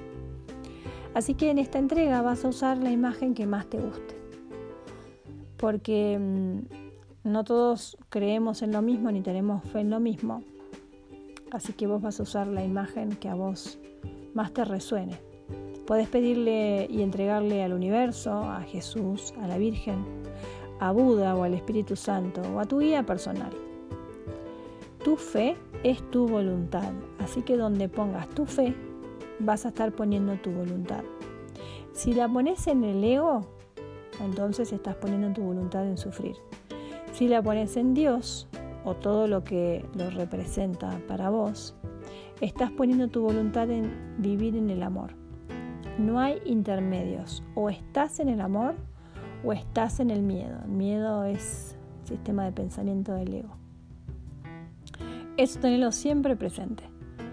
Así 1.14 1.34
que 1.34 1.50
en 1.50 1.58
esta 1.58 1.78
entrega 1.78 2.22
vas 2.22 2.44
a 2.44 2.48
usar 2.48 2.78
la 2.78 2.90
imagen 2.90 3.34
que 3.34 3.46
más 3.46 3.66
te 3.66 3.78
guste. 3.78 4.16
Porque 5.56 6.18
mm, 6.18 7.28
no 7.28 7.44
todos 7.44 7.96
creemos 8.08 8.62
en 8.62 8.72
lo 8.72 8.82
mismo 8.82 9.10
ni 9.10 9.20
tenemos 9.20 9.64
fe 9.64 9.80
en 9.80 9.90
lo 9.90 10.00
mismo. 10.00 10.42
Así 11.50 11.72
que 11.72 11.86
vos 11.86 12.00
vas 12.00 12.20
a 12.20 12.22
usar 12.22 12.46
la 12.46 12.64
imagen 12.64 13.10
que 13.16 13.28
a 13.28 13.34
vos 13.34 13.78
más 14.34 14.52
te 14.52 14.64
resuene. 14.64 15.29
Podés 15.90 16.08
pedirle 16.08 16.86
y 16.88 17.02
entregarle 17.02 17.64
al 17.64 17.72
universo, 17.72 18.30
a 18.30 18.62
Jesús, 18.62 19.34
a 19.42 19.48
la 19.48 19.58
Virgen, 19.58 20.04
a 20.78 20.92
Buda 20.92 21.34
o 21.34 21.42
al 21.42 21.52
Espíritu 21.52 21.96
Santo 21.96 22.42
o 22.54 22.60
a 22.60 22.64
tu 22.64 22.78
guía 22.78 23.04
personal. 23.04 23.50
Tu 25.02 25.16
fe 25.16 25.56
es 25.82 26.00
tu 26.12 26.28
voluntad, 26.28 26.92
así 27.18 27.42
que 27.42 27.56
donde 27.56 27.88
pongas 27.88 28.28
tu 28.28 28.46
fe, 28.46 28.72
vas 29.40 29.66
a 29.66 29.70
estar 29.70 29.90
poniendo 29.90 30.34
tu 30.34 30.52
voluntad. 30.52 31.02
Si 31.92 32.14
la 32.14 32.28
pones 32.28 32.68
en 32.68 32.84
el 32.84 33.02
ego, 33.02 33.48
entonces 34.20 34.72
estás 34.72 34.94
poniendo 34.94 35.32
tu 35.32 35.42
voluntad 35.42 35.84
en 35.88 35.98
sufrir. 35.98 36.36
Si 37.12 37.26
la 37.26 37.42
pones 37.42 37.76
en 37.76 37.94
Dios, 37.94 38.46
o 38.84 38.94
todo 38.94 39.26
lo 39.26 39.42
que 39.42 39.84
lo 39.96 40.08
representa 40.10 41.00
para 41.08 41.30
vos, 41.30 41.74
estás 42.40 42.70
poniendo 42.70 43.08
tu 43.08 43.22
voluntad 43.22 43.68
en 43.72 44.14
vivir 44.18 44.54
en 44.54 44.70
el 44.70 44.84
amor. 44.84 45.19
No 46.00 46.18
hay 46.18 46.40
intermedios. 46.46 47.42
O 47.54 47.68
estás 47.68 48.20
en 48.20 48.30
el 48.30 48.40
amor 48.40 48.74
o 49.44 49.52
estás 49.52 50.00
en 50.00 50.10
el 50.10 50.22
miedo. 50.22 50.56
El 50.64 50.70
miedo 50.70 51.24
es 51.24 51.76
sistema 52.04 52.44
de 52.46 52.52
pensamiento 52.52 53.12
del 53.12 53.34
ego. 53.34 53.54
Eso 55.36 55.60
tenerlo 55.60 55.92
siempre 55.92 56.36
presente 56.36 56.84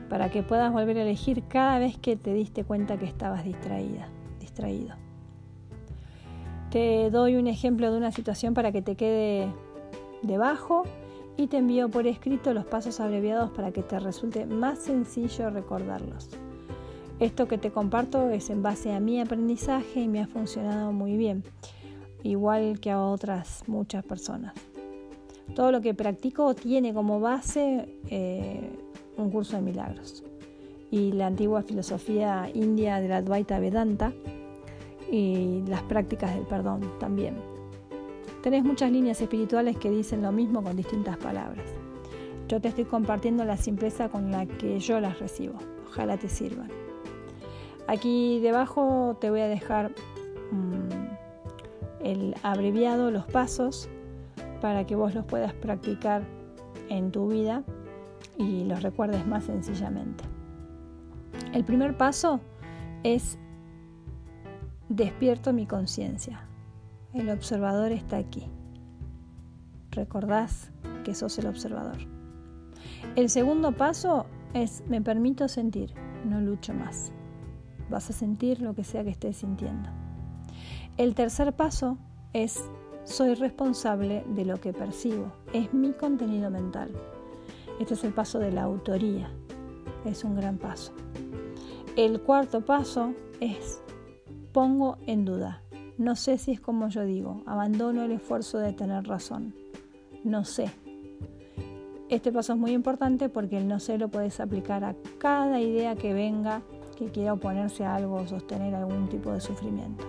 para 0.10 0.30
que 0.30 0.44
puedas 0.44 0.74
volver 0.74 0.98
a 0.98 1.04
elegir 1.04 1.44
cada 1.48 1.80
vez 1.80 1.98
que 1.98 2.18
te 2.18 2.34
diste 2.34 2.66
cuenta 2.66 2.98
que 2.98 3.06
estabas 3.06 3.46
distraída, 3.46 4.10
distraído. 4.42 4.96
Te 6.70 7.10
doy 7.10 7.38
un 7.38 7.48
ejemplo 7.48 7.90
de 7.90 7.98
una 7.98 8.12
situación 8.12 8.54
para 8.54 8.74
que 8.74 8.82
te 8.82 8.96
quede 8.96 9.48
debajo 10.24 10.84
y 11.38 11.48
te 11.48 11.58
envío 11.58 11.90
por 11.90 12.06
escrito 12.06 12.54
los 12.54 12.66
pasos 12.66 13.00
abreviados 13.00 13.50
para 13.52 13.72
que 13.72 13.82
te 13.82 13.98
resulte 13.98 14.46
más 14.46 14.80
sencillo 14.80 15.50
recordarlos. 15.50 16.30
Esto 17.20 17.48
que 17.48 17.58
te 17.58 17.72
comparto 17.72 18.30
es 18.30 18.52
en 18.52 18.62
base 18.62 18.94
a 18.94 19.00
mi 19.00 19.20
aprendizaje 19.20 20.02
y 20.02 20.08
me 20.08 20.22
ha 20.22 20.28
funcionado 20.28 20.92
muy 20.92 21.18
bien, 21.18 21.44
igual 22.22 22.80
que 22.80 22.92
a 22.92 23.02
otras 23.02 23.64
muchas 23.66 24.04
personas. 24.04 24.54
Todo 25.56 25.72
lo 25.72 25.82
que 25.82 25.96
practico 25.96 26.54
tiene 26.54 26.94
como 26.94 27.20
base 27.20 27.90
eh, 28.10 28.70
un 29.18 29.32
curso 29.32 29.56
de 29.56 29.64
milagros 29.64 30.24
y 30.92 31.12
la 31.12 31.28
antigua 31.28 31.64
filosofía 31.64 32.52
india 32.54 33.00
de 33.00 33.08
la 33.08 33.18
Advaita 33.18 33.60
Vedanta 33.60 34.14
y 35.12 35.64
las 35.68 35.82
prácticas 35.84 36.36
del 36.36 36.46
perdón 36.46 36.82
también. 37.00 37.36
Tenés 38.44 38.64
muchas 38.64 38.92
líneas 38.92 39.20
espirituales 39.20 39.76
que 39.78 39.90
dicen 39.90 40.22
lo 40.22 40.32
mismo 40.32 40.62
con 40.62 40.76
distintas 40.76 41.18
palabras. 41.18 41.66
Yo 42.48 42.62
te 42.62 42.68
estoy 42.68 42.86
compartiendo 42.86 43.44
la 43.44 43.58
simpleza 43.58 44.08
con 44.08 44.32
la 44.32 44.46
que 44.46 44.80
yo 44.80 45.00
las 45.00 45.20
recibo. 45.20 45.56
Ojalá 45.88 46.18
te 46.18 46.30
sirvan. 46.30 46.70
Aquí 47.88 48.40
debajo 48.42 49.18
te 49.20 49.30
voy 49.30 49.42
a 49.42 49.48
dejar 49.48 49.92
mm, 50.52 52.04
el 52.04 52.36
abreviado, 52.44 53.12
los 53.12 53.26
pasos, 53.26 53.90
para 54.62 54.86
que 54.86 54.96
vos 54.96 55.14
los 55.16 55.26
puedas 55.26 55.54
practicar 55.54 56.24
en 56.90 57.12
tu 57.12 57.30
vida 57.30 57.64
y 58.38 58.66
los 58.66 58.84
recuerdes 58.84 59.26
más 59.26 59.46
sencillamente. 59.46 60.24
El 61.54 61.64
primer 61.64 61.98
paso 61.98 62.42
es 63.04 63.38
despierto 64.90 65.54
mi 65.54 65.66
conciencia. 65.66 66.42
El 67.14 67.30
observador 67.30 67.92
está 67.92 68.18
aquí. 68.18 68.48
Recordás 69.92 70.72
que 71.04 71.16
sos 71.16 71.38
el 71.40 71.48
observador. 71.48 71.98
El 73.16 73.30
segundo 73.30 73.72
paso 73.72 74.26
es 74.54 74.84
me 74.88 75.02
permito 75.02 75.48
sentir, 75.48 75.94
no 76.26 76.42
lucho 76.42 76.74
más. 76.74 77.12
Vas 77.90 78.10
a 78.10 78.14
sentir 78.14 78.62
lo 78.62 78.74
que 78.74 78.84
sea 78.84 79.04
que 79.04 79.10
estés 79.10 79.38
sintiendo. 79.38 79.90
El 80.98 81.16
tercer 81.16 81.54
paso 81.54 81.98
es 82.34 82.70
soy 83.04 83.36
responsable 83.36 84.26
de 84.36 84.46
lo 84.46 84.60
que 84.60 84.74
percibo. 84.74 85.32
Es 85.54 85.74
mi 85.74 85.94
contenido 85.94 86.50
mental. 86.50 86.92
Este 87.80 87.94
es 87.94 88.04
el 88.04 88.14
paso 88.14 88.40
de 88.40 88.52
la 88.52 88.64
autoría. 88.64 89.30
Es 90.06 90.24
un 90.24 90.36
gran 90.36 90.58
paso. 90.58 90.92
El 91.96 92.22
cuarto 92.22 92.66
paso 92.66 93.14
es 93.40 93.82
pongo 94.52 94.98
en 95.06 95.24
duda. 95.24 95.62
No 95.98 96.16
sé 96.16 96.38
si 96.38 96.52
es 96.52 96.60
como 96.60 96.90
yo 96.90 97.06
digo. 97.06 97.44
Abandono 97.46 98.04
el 98.04 98.12
esfuerzo 98.12 98.58
de 98.58 98.74
tener 98.74 99.08
razón. 99.08 99.56
No 100.24 100.44
sé. 100.44 100.70
Este 102.10 102.32
paso 102.32 102.54
es 102.54 102.60
muy 102.60 102.72
importante 102.72 103.30
porque 103.30 103.58
el 103.58 103.68
no 103.68 103.80
sé 103.80 103.98
lo 103.98 104.10
puedes 104.10 104.40
aplicar 104.40 104.84
a 104.84 104.96
cada 105.18 105.60
idea 105.62 105.96
que 105.96 106.14
venga 106.14 106.62
que 106.98 107.10
quiera 107.12 107.34
oponerse 107.34 107.86
a 107.86 107.96
algo 107.96 108.16
o 108.16 108.28
sostener 108.28 108.74
algún 108.76 109.08
tipo 109.08 109.32
de 109.32 109.40
sufrimiento. 109.40 110.04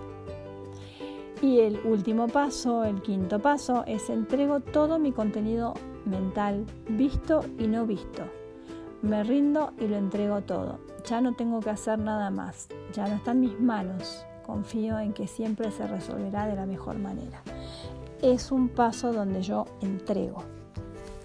Y 1.41 1.59
el 1.59 1.79
último 1.85 2.27
paso, 2.27 2.83
el 2.83 3.01
quinto 3.01 3.39
paso, 3.39 3.83
es 3.87 4.09
entrego 4.09 4.59
todo 4.59 4.99
mi 4.99 5.13
contenido 5.13 5.73
mental, 6.05 6.65
visto 6.89 7.45
y 7.57 7.67
no 7.67 7.85
visto. 7.85 8.23
Me 9.01 9.23
rindo 9.23 9.71
y 9.79 9.87
lo 9.87 9.95
entrego 9.95 10.41
todo. 10.41 10.79
Ya 11.05 11.21
no 11.21 11.33
tengo 11.33 11.61
que 11.61 11.69
hacer 11.69 11.97
nada 11.99 12.29
más. 12.29 12.67
Ya 12.93 13.07
no 13.07 13.15
está 13.15 13.31
en 13.31 13.39
mis 13.39 13.59
manos. 13.59 14.25
Confío 14.45 14.99
en 14.99 15.13
que 15.13 15.27
siempre 15.27 15.71
se 15.71 15.87
resolverá 15.87 16.47
de 16.47 16.55
la 16.55 16.65
mejor 16.65 16.99
manera. 16.99 17.41
Es 18.21 18.51
un 18.51 18.67
paso 18.67 19.13
donde 19.13 19.41
yo 19.41 19.65
entrego, 19.81 20.43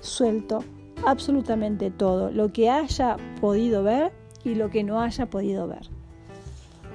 suelto 0.00 0.60
absolutamente 1.04 1.90
todo, 1.90 2.30
lo 2.30 2.52
que 2.52 2.70
haya 2.70 3.16
podido 3.40 3.82
ver 3.82 4.12
y 4.44 4.54
lo 4.54 4.70
que 4.70 4.84
no 4.84 5.00
haya 5.00 5.26
podido 5.26 5.66
ver. 5.66 5.88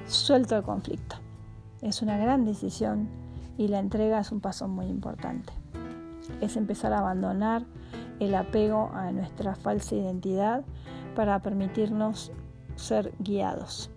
Suelto 0.06 0.56
el 0.56 0.62
conflicto. 0.62 1.16
Es 1.82 2.02
una 2.02 2.16
gran 2.16 2.44
decisión 2.44 3.08
y 3.58 3.68
la 3.68 3.78
entrega 3.78 4.20
es 4.20 4.32
un 4.32 4.40
paso 4.40 4.68
muy 4.68 4.86
importante. 4.86 5.52
Es 6.40 6.56
empezar 6.56 6.92
a 6.92 6.98
abandonar 6.98 7.64
el 8.20 8.34
apego 8.34 8.90
a 8.94 9.10
nuestra 9.12 9.54
falsa 9.54 9.94
identidad 9.94 10.64
para 11.14 11.40
permitirnos 11.40 12.32
ser 12.76 13.12
guiados. 13.18 13.90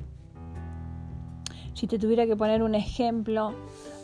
Si 1.74 1.88
te 1.88 2.00
tuviera 2.00 2.26
que 2.26 2.36
poner 2.36 2.64
un 2.64 2.76
ejemplo 2.76 3.54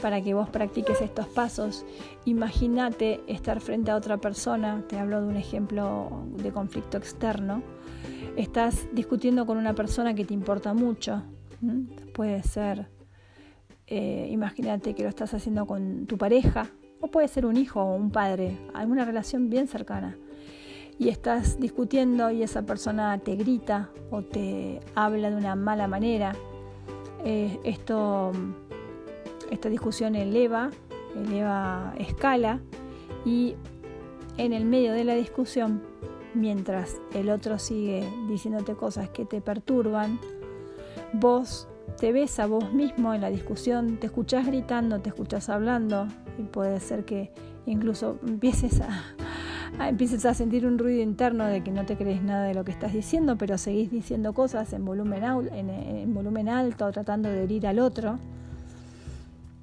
para 0.02 0.22
que 0.22 0.34
vos 0.34 0.50
practiques 0.50 1.02
estos 1.02 1.28
pasos, 1.28 1.86
imagínate 2.26 3.22
estar 3.28 3.62
frente 3.62 3.92
a 3.92 3.96
otra 3.96 4.18
persona, 4.18 4.84
te 4.88 4.98
hablo 4.98 5.22
de 5.22 5.28
un 5.28 5.38
ejemplo 5.38 6.10
de 6.36 6.52
conflicto 6.52 6.98
externo, 6.98 7.62
estás 8.42 8.88
discutiendo 8.94 9.46
con 9.46 9.58
una 9.58 9.76
persona 9.76 10.14
que 10.14 10.26
te 10.26 10.34
importa 10.34 10.74
mucho, 10.74 11.24
puede 12.14 12.42
ser 12.44 12.88
eh, 13.92 14.28
imagínate 14.30 14.94
que 14.94 15.02
lo 15.02 15.10
estás 15.10 15.34
haciendo 15.34 15.66
con 15.66 16.06
tu 16.06 16.16
pareja, 16.18 16.70
o 17.02 17.08
puede 17.08 17.28
ser 17.28 17.48
un 17.48 17.58
hijo 17.58 17.82
o 17.82 17.96
un 17.96 18.12
padre, 18.12 18.56
alguna 18.76 19.04
relación 19.04 19.50
bien 19.50 19.68
cercana. 19.68 20.16
Y 21.00 21.10
estás 21.10 21.60
discutiendo 21.60 22.30
y 22.30 22.44
esa 22.44 22.64
persona 22.64 23.18
te 23.18 23.36
grita 23.36 23.90
o 24.12 24.22
te 24.22 24.80
habla 24.94 25.32
de 25.32 25.38
una 25.38 25.56
mala 25.56 25.88
manera. 25.88 26.36
Eh, 27.26 27.58
esto, 27.64 28.32
esta 29.50 29.70
discusión 29.70 30.16
eleva, 30.16 30.70
eleva 31.16 31.96
escala 31.98 32.60
y 33.26 33.56
en 34.38 34.54
el 34.54 34.66
medio 34.66 34.94
de 34.94 35.04
la 35.04 35.16
discusión, 35.16 35.82
mientras 36.34 36.98
el 37.14 37.30
otro 37.30 37.60
sigue 37.60 38.08
diciéndote 38.28 38.76
cosas 38.76 39.10
que 39.10 39.26
te 39.26 39.42
perturban, 39.42 40.20
vos 41.14 41.68
te 42.00 42.12
ves 42.12 42.40
a 42.40 42.46
vos 42.46 42.72
mismo 42.74 43.14
en 43.14 43.22
la 43.22 43.30
discusión, 43.30 43.98
te 43.98 44.08
escuchás 44.08 44.46
gritando, 44.46 45.00
te 45.00 45.10
escuchás 45.10 45.50
hablando 45.50 46.08
y 46.38 46.44
puede 46.44 46.80
ser 46.80 47.04
que 47.04 47.32
incluso 47.66 48.20
empieces 48.26 48.82
a, 48.82 49.88
empieces 49.88 50.26
a 50.26 50.34
sentir 50.34 50.66
un 50.66 50.78
ruido 50.78 51.02
interno 51.02 51.46
de 51.46 51.64
que 51.64 51.72
no 51.72 51.86
te 51.86 51.98
crees 51.98 52.22
nada 52.22 52.46
de 52.46 52.54
lo 52.54 52.64
que 52.64 52.72
estás 52.72 52.94
diciendo, 52.94 53.38
pero 53.38 53.58
seguís 53.58 53.92
diciendo 53.92 54.34
cosas 54.34 54.72
en 54.74 54.86
volumen, 54.86 55.24
en 55.24 56.14
volumen 56.14 56.50
alto, 56.50 56.92
tratando 56.92 57.30
de 57.30 57.44
herir 57.44 57.68
al 57.68 57.80
otro. 57.80 58.18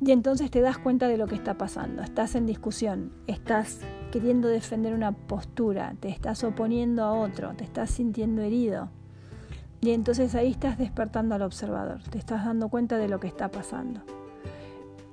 Y 0.00 0.10
entonces 0.12 0.50
te 0.50 0.60
das 0.60 0.78
cuenta 0.78 1.08
de 1.08 1.16
lo 1.16 1.26
que 1.26 1.34
está 1.34 1.54
pasando. 1.54 2.02
Estás 2.02 2.34
en 2.34 2.46
discusión, 2.46 3.12
estás 3.26 3.80
queriendo 4.12 4.48
defender 4.48 4.92
una 4.92 5.12
postura, 5.12 5.94
te 6.00 6.08
estás 6.08 6.44
oponiendo 6.44 7.02
a 7.02 7.12
otro, 7.12 7.54
te 7.54 7.64
estás 7.64 7.90
sintiendo 7.90 8.42
herido 8.42 8.90
y 9.80 9.90
entonces 9.90 10.34
ahí 10.34 10.50
estás 10.50 10.78
despertando 10.78 11.34
al 11.34 11.42
observador, 11.42 12.02
te 12.10 12.18
estás 12.18 12.44
dando 12.44 12.68
cuenta 12.68 12.98
de 12.98 13.08
lo 13.08 13.20
que 13.20 13.28
está 13.28 13.50
pasando. 13.50 14.00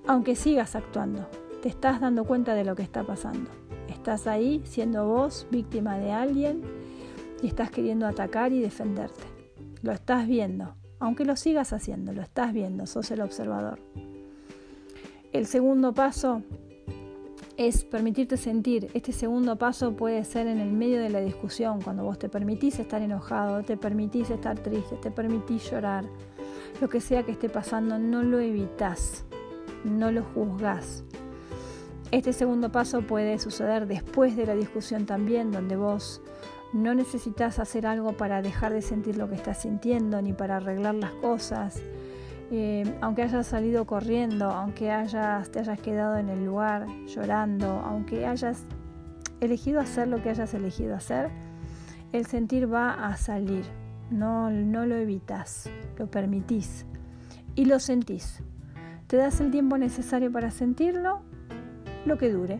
Aunque 0.07 0.35
sigas 0.35 0.75
actuando, 0.75 1.27
te 1.61 1.69
estás 1.69 2.01
dando 2.01 2.25
cuenta 2.25 2.55
de 2.55 2.63
lo 2.63 2.75
que 2.75 2.83
está 2.83 3.03
pasando. 3.03 3.51
Estás 3.87 4.25
ahí 4.25 4.61
siendo 4.65 5.07
vos 5.07 5.47
víctima 5.51 5.97
de 5.97 6.11
alguien 6.11 6.61
y 7.41 7.47
estás 7.47 7.71
queriendo 7.71 8.07
atacar 8.07 8.51
y 8.51 8.61
defenderte. 8.61 9.23
Lo 9.81 9.91
estás 9.91 10.27
viendo, 10.27 10.75
aunque 10.99 11.25
lo 11.25 11.35
sigas 11.35 11.73
haciendo, 11.73 12.13
lo 12.13 12.21
estás 12.21 12.53
viendo, 12.53 12.87
sos 12.87 13.11
el 13.11 13.21
observador. 13.21 13.79
El 15.33 15.47
segundo 15.47 15.95
paso 15.95 16.43
es 17.57 17.85
permitirte 17.85 18.37
sentir. 18.37 18.91
Este 18.93 19.11
segundo 19.11 19.57
paso 19.57 19.95
puede 19.95 20.23
ser 20.25 20.45
en 20.45 20.59
el 20.59 20.71
medio 20.71 21.01
de 21.01 21.09
la 21.09 21.21
discusión, 21.21 21.81
cuando 21.81 22.03
vos 22.03 22.19
te 22.19 22.29
permitís 22.29 22.77
estar 22.77 23.01
enojado, 23.01 23.63
te 23.63 23.75
permitís 23.75 24.29
estar 24.29 24.59
triste, 24.59 24.95
te 24.97 25.09
permitís 25.09 25.71
llorar. 25.71 26.05
Lo 26.79 26.87
que 26.87 27.01
sea 27.01 27.23
que 27.23 27.31
esté 27.31 27.49
pasando, 27.49 27.97
no 27.97 28.21
lo 28.21 28.39
evitas, 28.39 29.25
no 29.83 30.11
lo 30.11 30.23
juzgás. 30.23 31.03
Este 32.11 32.31
segundo 32.31 32.71
paso 32.71 33.01
puede 33.01 33.39
suceder 33.39 33.87
después 33.87 34.35
de 34.35 34.45
la 34.45 34.53
discusión 34.53 35.07
también, 35.07 35.51
donde 35.51 35.75
vos 35.75 36.21
no 36.73 36.93
necesitas 36.93 37.57
hacer 37.57 37.87
algo 37.87 38.13
para 38.13 38.43
dejar 38.43 38.71
de 38.71 38.83
sentir 38.83 39.17
lo 39.17 39.27
que 39.27 39.35
estás 39.35 39.63
sintiendo, 39.63 40.21
ni 40.21 40.31
para 40.31 40.57
arreglar 40.57 40.93
las 40.93 41.11
cosas, 41.13 41.81
eh, 42.55 42.83
aunque 43.01 43.23
hayas 43.23 43.47
salido 43.47 43.87
corriendo, 43.87 44.51
aunque 44.51 44.91
hayas, 44.91 45.49
te 45.49 45.57
hayas 45.57 45.79
quedado 45.79 46.17
en 46.17 46.29
el 46.29 46.45
lugar 46.45 46.85
llorando, 47.07 47.81
aunque 47.83 48.27
hayas 48.27 48.63
elegido 49.41 49.79
hacer 49.79 50.07
lo 50.07 50.21
que 50.21 50.29
hayas 50.29 50.53
elegido 50.53 50.95
hacer, 50.95 51.31
el 52.11 52.27
sentir 52.27 52.71
va 52.71 53.07
a 53.07 53.17
salir, 53.17 53.65
no, 54.11 54.51
no 54.51 54.85
lo 54.85 54.95
evitas, 54.95 55.67
lo 55.97 56.11
permitís 56.11 56.85
y 57.55 57.65
lo 57.65 57.79
sentís. 57.79 58.43
Te 59.07 59.17
das 59.17 59.41
el 59.41 59.49
tiempo 59.49 59.79
necesario 59.79 60.31
para 60.31 60.51
sentirlo, 60.51 61.21
lo 62.05 62.19
que 62.19 62.31
dure. 62.31 62.59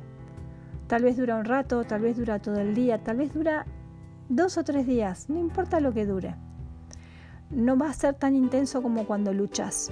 Tal 0.87 1.03
vez 1.03 1.17
dura 1.17 1.35
un 1.35 1.45
rato, 1.45 1.83
tal 1.83 2.01
vez 2.01 2.17
dura 2.17 2.39
todo 2.39 2.59
el 2.59 2.73
día, 2.73 3.03
tal 3.03 3.17
vez 3.17 3.31
dura 3.31 3.67
dos 4.27 4.57
o 4.57 4.63
tres 4.63 4.87
días, 4.87 5.29
no 5.29 5.37
importa 5.37 5.79
lo 5.79 5.93
que 5.93 6.07
dure 6.07 6.33
no 7.53 7.77
va 7.77 7.89
a 7.89 7.93
ser 7.93 8.15
tan 8.15 8.35
intenso 8.35 8.81
como 8.81 9.05
cuando 9.05 9.33
luchas. 9.33 9.91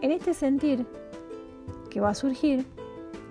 En 0.00 0.10
este 0.10 0.34
sentir 0.34 0.86
que 1.90 2.00
va 2.00 2.10
a 2.10 2.14
surgir, 2.14 2.66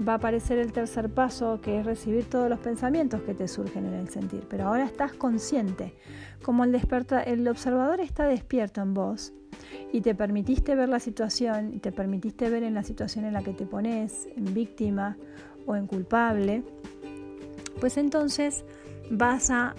va 0.08 0.14
a 0.14 0.16
aparecer 0.16 0.58
el 0.58 0.72
tercer 0.72 1.10
paso, 1.10 1.60
que 1.62 1.80
es 1.80 1.86
recibir 1.86 2.26
todos 2.26 2.50
los 2.50 2.60
pensamientos 2.60 3.22
que 3.22 3.34
te 3.34 3.48
surgen 3.48 3.86
en 3.86 3.94
el 3.94 4.10
sentir. 4.10 4.46
Pero 4.50 4.68
ahora 4.68 4.86
estás 4.86 5.14
consciente, 5.14 5.94
como 6.44 6.64
el, 6.64 6.72
desperta, 6.72 7.22
el 7.22 7.48
observador 7.48 8.00
está 8.00 8.26
despierto 8.26 8.82
en 8.82 8.94
vos 8.94 9.34
y 9.92 10.02
te 10.02 10.16
permitiste 10.16 10.76
ver 10.76 10.90
la 10.90 11.00
situación, 11.00 11.74
y 11.74 11.80
te 11.80 11.92
permitiste 11.92 12.50
ver 12.50 12.64
en 12.64 12.74
la 12.74 12.84
situación 12.84 13.26
en 13.26 13.34
la 13.34 13.44
que 13.44 13.54
te 13.54 13.66
pones, 13.66 14.28
en 14.36 14.54
víctima 14.54 15.18
o 15.66 15.76
en 15.76 15.88
culpable, 15.88 16.64
pues 17.80 17.98
entonces 17.98 18.66
vas 19.10 19.52
a 19.52 19.76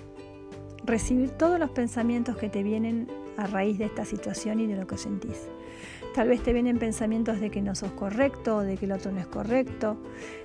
recibir 0.84 1.30
todos 1.30 1.58
los 1.58 1.70
pensamientos 1.70 2.36
que 2.36 2.48
te 2.48 2.62
vienen 2.62 3.08
a 3.36 3.46
raíz 3.46 3.78
de 3.78 3.86
esta 3.86 4.04
situación 4.04 4.60
y 4.60 4.66
de 4.66 4.76
lo 4.76 4.86
que 4.86 4.96
sentís. 4.96 5.48
Tal 6.16 6.28
vez 6.28 6.42
te 6.42 6.54
vienen 6.54 6.78
pensamientos 6.78 7.40
de 7.40 7.50
que 7.50 7.60
no 7.60 7.74
sos 7.74 7.92
correcto 7.92 8.56
o 8.56 8.60
de 8.62 8.78
que 8.78 8.86
el 8.86 8.92
otro 8.92 9.12
no 9.12 9.20
es 9.20 9.26
correcto. 9.26 9.98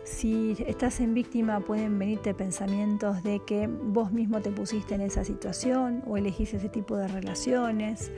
Si 0.03 0.57
estás 0.67 0.99
en 0.99 1.13
víctima 1.13 1.61
pueden 1.61 1.97
venirte 1.97 2.33
pensamientos 2.33 3.23
de 3.23 3.39
que 3.39 3.67
vos 3.67 4.11
mismo 4.11 4.41
te 4.41 4.51
pusiste 4.51 4.95
en 4.95 5.01
esa 5.01 5.23
situación 5.23 6.03
o 6.05 6.17
elegís 6.17 6.53
ese 6.53 6.67
tipo 6.67 6.97
de 6.97 7.07
relaciones. 7.07 8.11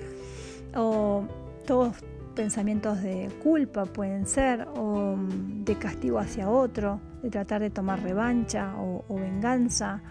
O 0.76 1.26
todos 1.68 1.96
pensamientos 2.34 3.04
de 3.04 3.30
culpa 3.44 3.86
pueden 3.86 4.26
ser 4.26 4.68
o 4.76 5.16
de 5.20 5.76
castigo 5.76 6.18
hacia 6.18 6.50
otro, 6.50 7.00
de 7.22 7.30
tratar 7.30 7.62
de 7.62 7.70
tomar 7.70 8.02
revancha 8.02 8.74
o, 8.78 9.06
o 9.08 9.16
venganza 9.16 10.02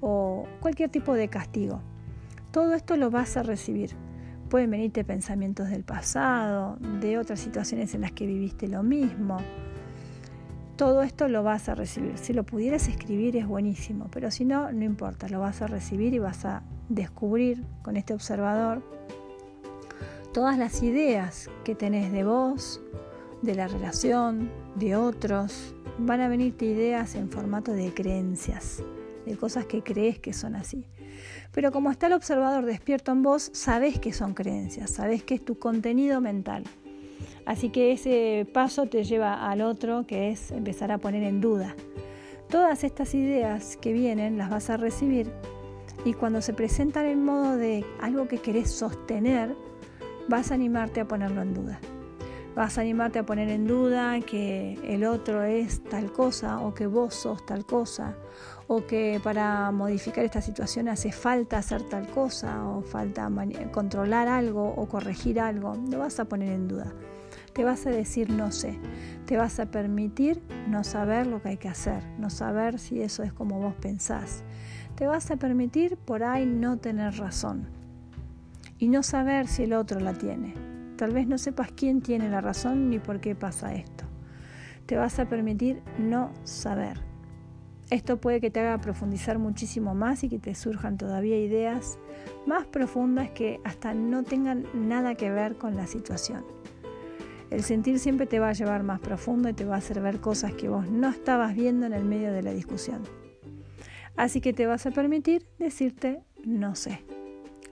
o 0.00 0.48
cualquier 0.58 0.90
tipo 0.90 1.14
de 1.14 1.28
castigo. 1.28 1.80
Todo 2.50 2.74
esto 2.74 2.96
lo 2.96 3.10
vas 3.12 3.36
a 3.36 3.44
recibir 3.44 4.07
Pueden 4.48 4.70
venirte 4.70 5.04
pensamientos 5.04 5.68
del 5.68 5.84
pasado, 5.84 6.78
de 7.00 7.18
otras 7.18 7.38
situaciones 7.38 7.94
en 7.94 8.00
las 8.00 8.12
que 8.12 8.26
viviste 8.26 8.66
lo 8.66 8.82
mismo. 8.82 9.36
Todo 10.76 11.02
esto 11.02 11.28
lo 11.28 11.42
vas 11.42 11.68
a 11.68 11.74
recibir. 11.74 12.16
Si 12.16 12.32
lo 12.32 12.44
pudieras 12.44 12.88
escribir 12.88 13.36
es 13.36 13.46
buenísimo, 13.46 14.08
pero 14.10 14.30
si 14.30 14.44
no, 14.44 14.72
no 14.72 14.84
importa, 14.84 15.28
lo 15.28 15.40
vas 15.40 15.60
a 15.60 15.66
recibir 15.66 16.14
y 16.14 16.18
vas 16.18 16.44
a 16.44 16.62
descubrir 16.88 17.64
con 17.82 17.96
este 17.96 18.14
observador 18.14 18.82
todas 20.32 20.56
las 20.56 20.82
ideas 20.82 21.50
que 21.64 21.74
tenés 21.74 22.12
de 22.12 22.24
vos, 22.24 22.80
de 23.42 23.54
la 23.54 23.68
relación, 23.68 24.50
de 24.76 24.96
otros. 24.96 25.74
Van 25.98 26.20
a 26.20 26.28
venirte 26.28 26.64
ideas 26.64 27.16
en 27.16 27.28
formato 27.28 27.72
de 27.72 27.92
creencias, 27.92 28.82
de 29.28 29.36
cosas 29.36 29.66
que 29.66 29.82
crees 29.82 30.18
que 30.18 30.32
son 30.32 30.56
así. 30.56 30.86
Pero 31.52 31.72
como 31.72 31.90
está 31.90 32.06
el 32.06 32.12
observador 32.12 32.64
despierto 32.64 33.12
en 33.12 33.22
vos, 33.22 33.50
sabés 33.52 33.98
que 33.98 34.12
son 34.12 34.34
creencias, 34.34 34.90
sabés 34.90 35.22
que 35.22 35.34
es 35.34 35.44
tu 35.44 35.58
contenido 35.58 36.20
mental. 36.20 36.64
Así 37.46 37.70
que 37.70 37.92
ese 37.92 38.46
paso 38.52 38.86
te 38.86 39.04
lleva 39.04 39.48
al 39.48 39.62
otro, 39.62 40.06
que 40.06 40.30
es 40.30 40.50
empezar 40.50 40.92
a 40.92 40.98
poner 40.98 41.22
en 41.22 41.40
duda. 41.40 41.74
Todas 42.48 42.84
estas 42.84 43.14
ideas 43.14 43.76
que 43.76 43.92
vienen 43.92 44.38
las 44.38 44.50
vas 44.50 44.70
a 44.70 44.76
recibir 44.76 45.30
y 46.04 46.14
cuando 46.14 46.40
se 46.42 46.52
presentan 46.52 47.06
en 47.06 47.24
modo 47.24 47.56
de 47.56 47.84
algo 48.00 48.28
que 48.28 48.38
querés 48.38 48.70
sostener, 48.70 49.54
vas 50.28 50.50
a 50.50 50.54
animarte 50.54 51.00
a 51.00 51.08
ponerlo 51.08 51.42
en 51.42 51.54
duda. 51.54 51.80
Vas 52.58 52.76
a 52.76 52.80
animarte 52.80 53.20
a 53.20 53.22
poner 53.22 53.50
en 53.50 53.68
duda 53.68 54.18
que 54.20 54.80
el 54.82 55.04
otro 55.04 55.44
es 55.44 55.80
tal 55.84 56.10
cosa 56.10 56.58
o 56.58 56.74
que 56.74 56.88
vos 56.88 57.14
sos 57.14 57.46
tal 57.46 57.64
cosa 57.64 58.16
o 58.66 58.84
que 58.84 59.20
para 59.22 59.70
modificar 59.70 60.24
esta 60.24 60.42
situación 60.42 60.88
hace 60.88 61.12
falta 61.12 61.58
hacer 61.58 61.84
tal 61.84 62.08
cosa 62.08 62.66
o 62.66 62.82
falta 62.82 63.30
controlar 63.70 64.26
algo 64.26 64.74
o 64.74 64.88
corregir 64.88 65.38
algo, 65.38 65.76
lo 65.88 66.00
vas 66.00 66.18
a 66.18 66.24
poner 66.24 66.50
en 66.50 66.66
duda. 66.66 66.92
Te 67.52 67.62
vas 67.62 67.86
a 67.86 67.90
decir 67.90 68.28
no 68.28 68.50
sé, 68.50 68.76
te 69.24 69.36
vas 69.36 69.60
a 69.60 69.66
permitir 69.66 70.42
no 70.66 70.82
saber 70.82 71.28
lo 71.28 71.40
que 71.40 71.50
hay 71.50 71.58
que 71.58 71.68
hacer, 71.68 72.02
no 72.18 72.28
saber 72.28 72.80
si 72.80 73.00
eso 73.02 73.22
es 73.22 73.32
como 73.32 73.60
vos 73.60 73.74
pensás. 73.80 74.42
Te 74.96 75.06
vas 75.06 75.30
a 75.30 75.36
permitir 75.36 75.96
por 75.96 76.24
ahí 76.24 76.44
no 76.44 76.78
tener 76.78 77.18
razón 77.18 77.68
y 78.80 78.88
no 78.88 79.04
saber 79.04 79.46
si 79.46 79.62
el 79.62 79.74
otro 79.74 80.00
la 80.00 80.14
tiene. 80.14 80.67
Tal 80.98 81.12
vez 81.12 81.28
no 81.28 81.38
sepas 81.38 81.70
quién 81.70 82.02
tiene 82.02 82.28
la 82.28 82.40
razón 82.40 82.90
ni 82.90 82.98
por 82.98 83.20
qué 83.20 83.36
pasa 83.36 83.72
esto. 83.72 84.04
Te 84.84 84.96
vas 84.96 85.20
a 85.20 85.28
permitir 85.28 85.80
no 85.96 86.32
saber. 86.42 86.98
Esto 87.88 88.20
puede 88.20 88.40
que 88.40 88.50
te 88.50 88.58
haga 88.58 88.80
profundizar 88.80 89.38
muchísimo 89.38 89.94
más 89.94 90.24
y 90.24 90.28
que 90.28 90.40
te 90.40 90.56
surjan 90.56 90.98
todavía 90.98 91.38
ideas 91.38 92.00
más 92.46 92.66
profundas 92.66 93.30
que 93.30 93.60
hasta 93.62 93.94
no 93.94 94.24
tengan 94.24 94.66
nada 94.74 95.14
que 95.14 95.30
ver 95.30 95.56
con 95.56 95.76
la 95.76 95.86
situación. 95.86 96.44
El 97.50 97.62
sentir 97.62 98.00
siempre 98.00 98.26
te 98.26 98.40
va 98.40 98.48
a 98.48 98.52
llevar 98.52 98.82
más 98.82 98.98
profundo 98.98 99.48
y 99.48 99.52
te 99.52 99.64
va 99.64 99.76
a 99.76 99.78
hacer 99.78 100.00
ver 100.00 100.20
cosas 100.20 100.52
que 100.54 100.68
vos 100.68 100.90
no 100.90 101.10
estabas 101.10 101.54
viendo 101.54 101.86
en 101.86 101.92
el 101.92 102.04
medio 102.04 102.32
de 102.32 102.42
la 102.42 102.52
discusión. 102.52 103.04
Así 104.16 104.40
que 104.40 104.52
te 104.52 104.66
vas 104.66 104.84
a 104.84 104.90
permitir 104.90 105.46
decirte 105.60 106.24
no 106.44 106.74
sé. 106.74 107.04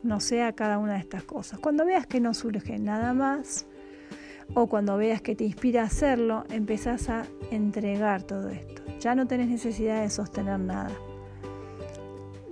No 0.02 0.20
sé 0.20 0.42
a 0.42 0.52
cada 0.52 0.78
una 0.78 0.94
de 0.94 1.00
estas 1.00 1.24
cosas. 1.24 1.58
Cuando 1.58 1.84
veas 1.84 2.06
que 2.06 2.20
no 2.20 2.34
surge 2.34 2.78
nada 2.78 3.12
más 3.12 3.66
o 4.54 4.66
cuando 4.66 4.96
veas 4.96 5.22
que 5.22 5.34
te 5.34 5.44
inspira 5.44 5.82
a 5.82 5.86
hacerlo, 5.86 6.44
empezás 6.50 7.08
a 7.08 7.24
entregar 7.50 8.22
todo 8.22 8.50
esto. 8.50 8.82
Ya 9.00 9.14
no 9.14 9.26
tenés 9.26 9.48
necesidad 9.48 10.02
de 10.02 10.10
sostener 10.10 10.60
nada. 10.60 10.90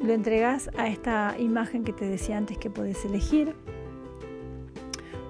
Lo 0.01 0.13
entregás 0.13 0.71
a 0.77 0.89
esta 0.89 1.35
imagen 1.39 1.85
que 1.85 1.93
te 1.93 2.05
decía 2.05 2.37
antes 2.37 2.59
que 2.59 2.71
podés 2.71 3.05
elegir. 3.05 3.55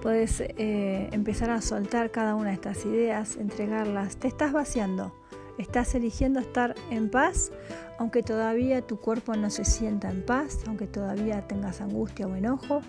Puedes 0.02 0.40
eh, 0.40 1.08
empezar 1.12 1.50
a 1.50 1.60
soltar 1.60 2.10
cada 2.10 2.34
una 2.34 2.48
de 2.48 2.54
estas 2.54 2.84
ideas, 2.84 3.36
entregarlas. 3.36 4.16
Te 4.16 4.28
estás 4.28 4.52
vaciando. 4.52 5.14
Estás 5.58 5.94
eligiendo 5.94 6.40
estar 6.40 6.74
en 6.90 7.10
paz, 7.10 7.52
aunque 7.98 8.22
todavía 8.22 8.82
tu 8.82 8.98
cuerpo 8.98 9.34
no 9.36 9.50
se 9.50 9.64
sienta 9.64 10.10
en 10.10 10.24
paz, 10.24 10.58
aunque 10.66 10.86
todavía 10.86 11.46
tengas 11.46 11.80
angustia 11.80 12.26
o 12.26 12.34
enojo. 12.34 12.80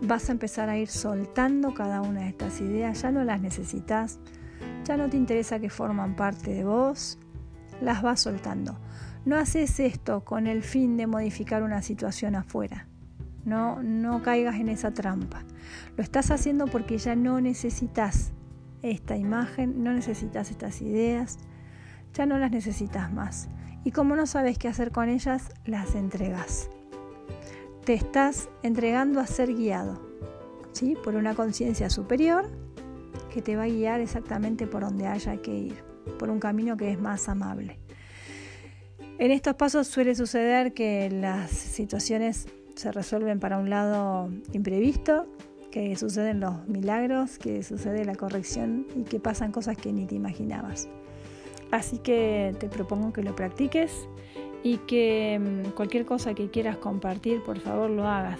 Vas 0.00 0.28
a 0.28 0.32
empezar 0.32 0.68
a 0.68 0.76
ir 0.76 0.88
soltando 0.88 1.74
cada 1.74 2.02
una 2.02 2.22
de 2.22 2.28
estas 2.28 2.60
ideas. 2.60 3.02
Ya 3.02 3.12
no 3.12 3.22
las 3.22 3.40
necesitas. 3.40 4.18
Ya 4.84 4.96
no 4.96 5.08
te 5.08 5.16
interesa 5.16 5.60
que 5.60 5.70
forman 5.70 6.16
parte 6.16 6.52
de 6.52 6.64
vos 6.64 7.18
las 7.80 8.02
vas 8.02 8.20
soltando. 8.20 8.76
No 9.24 9.36
haces 9.36 9.78
esto 9.78 10.24
con 10.24 10.46
el 10.46 10.62
fin 10.62 10.96
de 10.96 11.06
modificar 11.06 11.62
una 11.62 11.82
situación 11.82 12.34
afuera. 12.34 12.88
No, 13.44 13.82
no 13.82 14.22
caigas 14.22 14.56
en 14.56 14.68
esa 14.68 14.92
trampa. 14.92 15.44
Lo 15.96 16.02
estás 16.02 16.30
haciendo 16.30 16.66
porque 16.66 16.98
ya 16.98 17.14
no 17.14 17.40
necesitas 17.40 18.32
esta 18.82 19.16
imagen, 19.16 19.82
no 19.82 19.92
necesitas 19.92 20.50
estas 20.50 20.80
ideas, 20.80 21.38
ya 22.14 22.26
no 22.26 22.38
las 22.38 22.50
necesitas 22.50 23.12
más. 23.12 23.48
Y 23.84 23.90
como 23.90 24.16
no 24.16 24.26
sabes 24.26 24.58
qué 24.58 24.68
hacer 24.68 24.92
con 24.92 25.08
ellas, 25.08 25.50
las 25.64 25.94
entregas. 25.94 26.70
Te 27.84 27.94
estás 27.94 28.48
entregando 28.62 29.20
a 29.20 29.26
ser 29.26 29.54
guiado 29.54 30.00
¿sí? 30.72 30.96
por 31.02 31.16
una 31.16 31.34
conciencia 31.34 31.90
superior 31.90 32.48
que 33.32 33.42
te 33.42 33.56
va 33.56 33.64
a 33.64 33.68
guiar 33.68 34.00
exactamente 34.00 34.66
por 34.66 34.82
donde 34.82 35.06
haya 35.06 35.36
que 35.38 35.52
ir 35.52 35.84
por 36.18 36.30
un 36.30 36.38
camino 36.38 36.76
que 36.76 36.90
es 36.90 37.00
más 37.00 37.28
amable. 37.28 37.78
En 39.18 39.30
estos 39.30 39.54
pasos 39.54 39.86
suele 39.86 40.14
suceder 40.14 40.74
que 40.74 41.10
las 41.10 41.50
situaciones 41.50 42.46
se 42.74 42.90
resuelven 42.92 43.40
para 43.40 43.58
un 43.58 43.70
lado 43.70 44.30
imprevisto, 44.52 45.26
que 45.70 45.96
suceden 45.96 46.40
los 46.40 46.66
milagros, 46.68 47.38
que 47.38 47.62
sucede 47.62 48.04
la 48.04 48.14
corrección 48.14 48.86
y 48.96 49.02
que 49.04 49.20
pasan 49.20 49.52
cosas 49.52 49.76
que 49.76 49.92
ni 49.92 50.06
te 50.06 50.14
imaginabas. 50.14 50.88
Así 51.72 51.98
que 51.98 52.54
te 52.60 52.68
propongo 52.68 53.12
que 53.12 53.24
lo 53.24 53.34
practiques 53.34 54.08
y 54.62 54.76
que 54.78 55.40
mm, 55.40 55.70
cualquier 55.70 56.06
cosa 56.06 56.34
que 56.34 56.48
quieras 56.50 56.76
compartir, 56.76 57.42
por 57.42 57.58
favor 57.58 57.90
lo 57.90 58.06
hagas, 58.06 58.38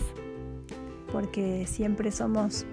porque 1.11 1.67
siempre 1.67 2.13
somos 2.13 2.65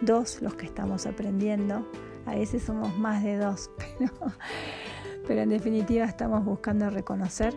dos 0.00 0.42
los 0.42 0.54
que 0.54 0.66
estamos 0.66 1.06
aprendiendo 1.06 1.86
a 2.26 2.34
veces 2.34 2.64
somos 2.64 2.98
más 2.98 3.22
de 3.22 3.38
dos, 3.38 3.70
pero, 5.26 5.42
en 5.42 5.48
definitiva 5.48 6.04
estamos 6.04 6.44
buscando 6.44 6.90
reconocer 6.90 7.54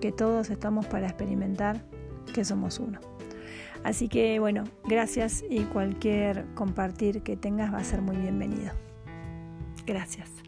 que 0.00 0.12
todos 0.12 0.50
estamos 0.50 0.86
para 0.86 1.08
experimentar 1.08 1.84
que 2.32 2.44
somos 2.44 2.78
uno. 2.78 3.00
Así 3.82 4.08
que 4.08 4.38
bueno, 4.38 4.64
gracias 4.84 5.44
y 5.50 5.64
cualquier 5.64 6.46
compartir 6.54 7.22
que 7.22 7.36
tengas 7.36 7.74
va 7.74 7.78
a 7.78 7.84
ser 7.84 8.00
muy 8.00 8.16
bienvenido. 8.16 8.72
Gracias. 9.84 10.41